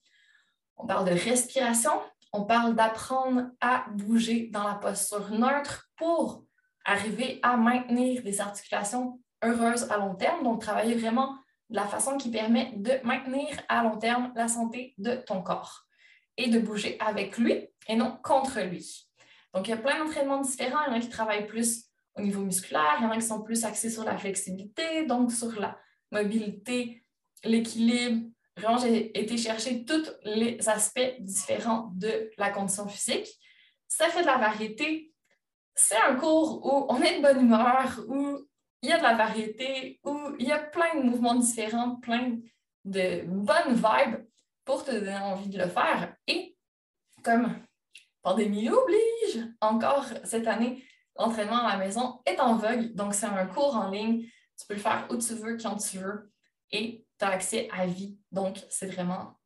on 0.76 0.86
parle 0.86 1.06
de 1.06 1.14
respiration, 1.14 1.92
on 2.32 2.44
parle 2.44 2.74
d'apprendre 2.74 3.50
à 3.60 3.86
bouger 3.90 4.48
dans 4.48 4.64
la 4.64 4.74
posture 4.74 5.30
neutre 5.30 5.88
pour 5.96 6.44
arriver 6.84 7.40
à 7.42 7.56
maintenir 7.56 8.22
des 8.22 8.40
articulations 8.40 9.20
heureuses 9.46 9.90
à 9.90 9.98
long 9.98 10.14
terme, 10.14 10.42
donc 10.42 10.60
travailler 10.60 10.94
vraiment 10.94 11.36
de 11.70 11.76
la 11.76 11.86
façon 11.86 12.16
qui 12.16 12.30
permet 12.30 12.72
de 12.76 12.92
maintenir 13.04 13.48
à 13.68 13.82
long 13.82 13.98
terme 13.98 14.32
la 14.36 14.48
santé 14.48 14.94
de 14.98 15.16
ton 15.16 15.42
corps 15.42 15.86
et 16.36 16.48
de 16.48 16.58
bouger 16.58 16.96
avec 17.00 17.38
lui 17.38 17.68
et 17.88 17.96
non 17.96 18.18
contre 18.22 18.60
lui. 18.60 19.08
Donc, 19.54 19.68
il 19.68 19.70
y 19.70 19.74
a 19.74 19.78
plein 19.78 19.98
d'entraînements 19.98 20.40
différents. 20.40 20.84
Il 20.86 20.92
y 20.92 20.94
en 20.94 20.98
a 20.98 21.00
qui 21.00 21.08
travaillent 21.08 21.46
plus 21.46 21.86
au 22.14 22.20
niveau 22.20 22.42
musculaire, 22.42 22.96
il 22.98 23.04
y 23.04 23.06
en 23.06 23.10
a 23.10 23.16
qui 23.16 23.22
sont 23.22 23.42
plus 23.42 23.64
axés 23.64 23.90
sur 23.90 24.04
la 24.04 24.16
flexibilité, 24.16 25.06
donc 25.06 25.32
sur 25.32 25.58
la 25.60 25.78
mobilité, 26.10 27.04
l'équilibre, 27.44 28.26
Vraiment, 28.56 28.78
j'ai 28.78 29.18
été 29.18 29.36
chercher 29.36 29.84
tous 29.84 30.10
les 30.22 30.66
aspects 30.66 31.16
différents 31.20 31.92
de 31.94 32.30
la 32.38 32.50
condition 32.50 32.88
physique. 32.88 33.28
Ça 33.86 34.08
fait 34.08 34.22
de 34.22 34.26
la 34.26 34.38
variété. 34.38 35.12
C'est 35.74 35.98
un 35.98 36.16
cours 36.16 36.64
où 36.64 36.86
on 36.88 37.02
est 37.02 37.18
de 37.18 37.22
bonne 37.22 37.42
humeur, 37.42 38.00
où 38.08 38.38
il 38.86 38.90
y 38.90 38.92
a 38.92 38.98
de 38.98 39.02
la 39.02 39.16
variété, 39.16 39.98
où 40.04 40.16
il 40.38 40.46
y 40.46 40.52
a 40.52 40.58
plein 40.58 40.94
de 40.94 41.02
mouvements 41.02 41.34
différents, 41.34 41.96
plein 41.96 42.38
de 42.84 43.24
bonnes 43.26 43.74
vibes 43.74 44.24
pour 44.64 44.84
te 44.84 44.92
donner 44.92 45.18
envie 45.18 45.48
de 45.48 45.58
le 45.58 45.68
faire. 45.68 46.14
Et 46.28 46.56
comme 47.24 47.58
pandémie 48.22 48.70
oblige, 48.70 49.44
encore 49.60 50.06
cette 50.22 50.46
année, 50.46 50.84
l'entraînement 51.18 51.66
à 51.66 51.72
la 51.72 51.78
maison 51.78 52.20
est 52.26 52.38
en 52.38 52.54
vogue. 52.54 52.94
Donc, 52.94 53.12
c'est 53.14 53.26
un 53.26 53.46
cours 53.46 53.74
en 53.74 53.90
ligne. 53.90 54.28
Tu 54.56 54.66
peux 54.68 54.74
le 54.74 54.80
faire 54.80 55.04
où 55.10 55.16
tu 55.16 55.34
veux, 55.34 55.56
quand 55.56 55.76
tu 55.78 55.98
veux. 55.98 56.30
Et 56.70 57.04
tu 57.18 57.24
as 57.24 57.30
accès 57.30 57.68
à 57.72 57.86
vie. 57.86 58.16
Donc, 58.30 58.58
c'est 58.70 58.86
vraiment 58.86 59.36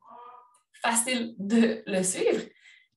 facile 0.83 1.35
de 1.38 1.83
le 1.87 2.03
suivre. 2.03 2.42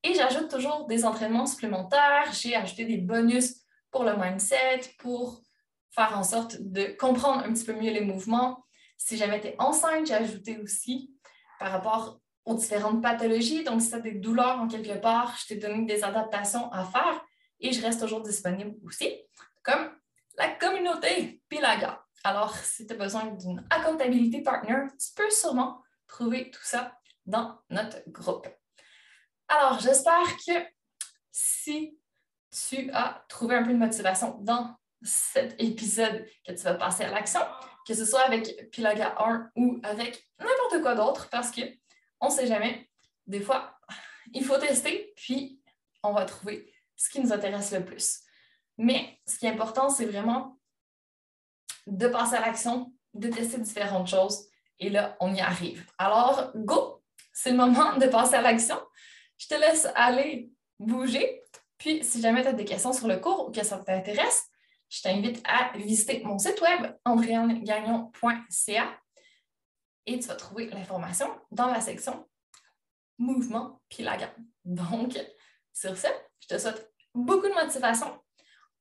Et 0.03 0.13
j'ajoute 0.13 0.49
toujours 0.49 0.87
des 0.87 1.05
entraînements 1.05 1.45
supplémentaires. 1.45 2.33
J'ai 2.33 2.57
ajouté 2.57 2.83
des 2.83 2.97
bonus 2.97 3.61
pour 3.91 4.03
le 4.03 4.17
mindset, 4.17 4.81
pour 4.99 5.42
faire 5.93 6.17
en 6.17 6.23
sorte 6.23 6.57
de 6.59 6.95
comprendre 6.97 7.43
un 7.43 7.53
petit 7.53 7.65
peu 7.65 7.73
mieux 7.73 7.91
les 7.91 8.01
mouvements. 8.01 8.65
Si 8.97 9.17
jamais 9.17 9.39
tu 9.41 9.47
es 9.47 9.55
enceinte, 9.59 10.07
j'ai 10.07 10.13
ajouté 10.13 10.57
aussi 10.57 11.13
par 11.59 11.71
rapport 11.71 12.19
aux 12.45 12.55
différentes 12.55 13.01
pathologies. 13.01 13.63
Donc, 13.63 13.81
si 13.81 13.89
tu 13.89 13.95
as 13.95 13.99
des 13.99 14.13
douleurs 14.13 14.59
en 14.59 14.67
quelque 14.67 14.99
part, 14.99 15.37
je 15.41 15.47
t'ai 15.47 15.55
donné 15.55 15.85
des 15.85 16.03
adaptations 16.03 16.71
à 16.71 16.83
faire 16.85 17.23
et 17.59 17.71
je 17.71 17.81
reste 17.81 18.01
toujours 18.01 18.21
disponible 18.21 18.75
aussi, 18.83 19.21
comme 19.63 19.91
la 20.37 20.49
communauté 20.49 21.41
Pilaga. 21.47 22.03
Alors, 22.23 22.55
si 22.55 22.87
tu 22.87 22.93
as 22.93 22.97
besoin 22.97 23.25
d'une 23.25 23.65
accountability 23.69 24.41
partner, 24.41 24.87
tu 24.99 25.13
peux 25.15 25.29
sûrement 25.29 25.81
trouver 26.07 26.51
tout 26.51 26.63
ça 26.63 26.97
dans 27.25 27.59
notre 27.69 27.97
groupe. 28.09 28.47
Alors, 29.47 29.79
j'espère 29.79 30.37
que 30.45 30.53
si 31.31 31.97
tu 32.51 32.89
as 32.91 33.23
trouvé 33.27 33.55
un 33.55 33.63
peu 33.63 33.73
de 33.73 33.77
motivation 33.77 34.37
dans 34.41 34.75
cet 35.03 35.55
épisode, 35.61 36.25
que 36.45 36.53
tu 36.53 36.63
vas 36.63 36.75
passer 36.75 37.03
à 37.03 37.11
l'action, 37.11 37.41
que 37.87 37.93
ce 37.93 38.05
soit 38.05 38.21
avec 38.21 38.69
Pilaga 38.71 39.15
1 39.19 39.51
ou 39.55 39.79
avec 39.83 40.29
n'importe 40.39 40.81
quoi 40.81 40.95
d'autre, 40.95 41.29
parce 41.29 41.51
qu'on 41.51 42.27
ne 42.27 42.31
sait 42.31 42.47
jamais. 42.47 42.89
Des 43.27 43.41
fois, 43.41 43.77
il 44.33 44.43
faut 44.43 44.57
tester, 44.57 45.13
puis 45.15 45.61
on 46.01 46.13
va 46.13 46.25
trouver 46.25 46.73
ce 46.95 47.09
qui 47.09 47.21
nous 47.21 47.33
intéresse 47.33 47.71
le 47.71 47.83
plus. 47.83 48.21
Mais 48.77 49.19
ce 49.27 49.37
qui 49.37 49.45
est 49.45 49.49
important, 49.49 49.89
c'est 49.89 50.05
vraiment 50.05 50.59
de 51.87 52.07
passer 52.07 52.35
à 52.35 52.41
l'action, 52.41 52.93
de 53.13 53.27
tester 53.27 53.59
différentes 53.59 54.07
choses. 54.07 54.47
Et 54.79 54.89
là, 54.89 55.15
on 55.19 55.33
y 55.33 55.41
arrive. 55.41 55.85
Alors, 55.97 56.51
go! 56.55 57.03
C'est 57.31 57.51
le 57.51 57.57
moment 57.57 57.97
de 57.97 58.07
passer 58.07 58.35
à 58.35 58.41
l'action. 58.41 58.79
Je 59.37 59.47
te 59.47 59.55
laisse 59.55 59.87
aller 59.95 60.51
bouger. 60.79 61.43
Puis, 61.77 62.03
si 62.03 62.21
jamais 62.21 62.41
tu 62.41 62.47
as 62.47 62.53
des 62.53 62.65
questions 62.65 62.93
sur 62.93 63.07
le 63.07 63.17
cours 63.17 63.47
ou 63.47 63.51
que 63.51 63.63
ça 63.63 63.77
t'intéresse, 63.77 64.49
je 64.93 65.01
t'invite 65.01 65.41
à 65.43 65.75
visiter 65.75 66.21
mon 66.23 66.37
site 66.37 66.61
web 66.61 66.93
andréannegagnon.ca 67.03 68.99
et 70.05 70.19
tu 70.19 70.27
vas 70.27 70.35
trouver 70.35 70.67
l'information 70.67 71.25
dans 71.49 71.65
la 71.65 71.81
section 71.81 72.27
mouvement 73.17 73.81
puis 73.89 74.03
la 74.03 74.17
gamme. 74.17 74.29
Donc, 74.65 75.17
sur 75.73 75.97
ce, 75.97 76.07
je 76.41 76.47
te 76.47 76.59
souhaite 76.59 76.93
beaucoup 77.15 77.47
de 77.47 77.53
motivation, 77.53 78.07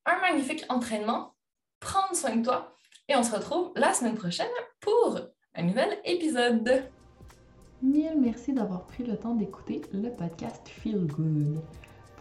un 0.05 0.19
magnifique 0.19 0.63
entraînement, 0.69 1.35
prendre 1.79 2.15
soin 2.15 2.35
de 2.35 2.43
toi 2.43 2.75
et 3.07 3.15
on 3.15 3.23
se 3.23 3.35
retrouve 3.35 3.71
la 3.75 3.91
semaine 3.93 4.15
prochaine 4.15 4.51
pour 4.81 5.19
un 5.55 5.63
nouvel 5.63 5.99
épisode. 6.05 6.91
Mille 7.81 8.19
merci 8.19 8.53
d'avoir 8.53 8.85
pris 8.85 9.03
le 9.03 9.17
temps 9.17 9.33
d'écouter 9.33 9.81
le 9.91 10.11
podcast 10.11 10.69
Feel 10.69 11.07
Good. 11.07 11.63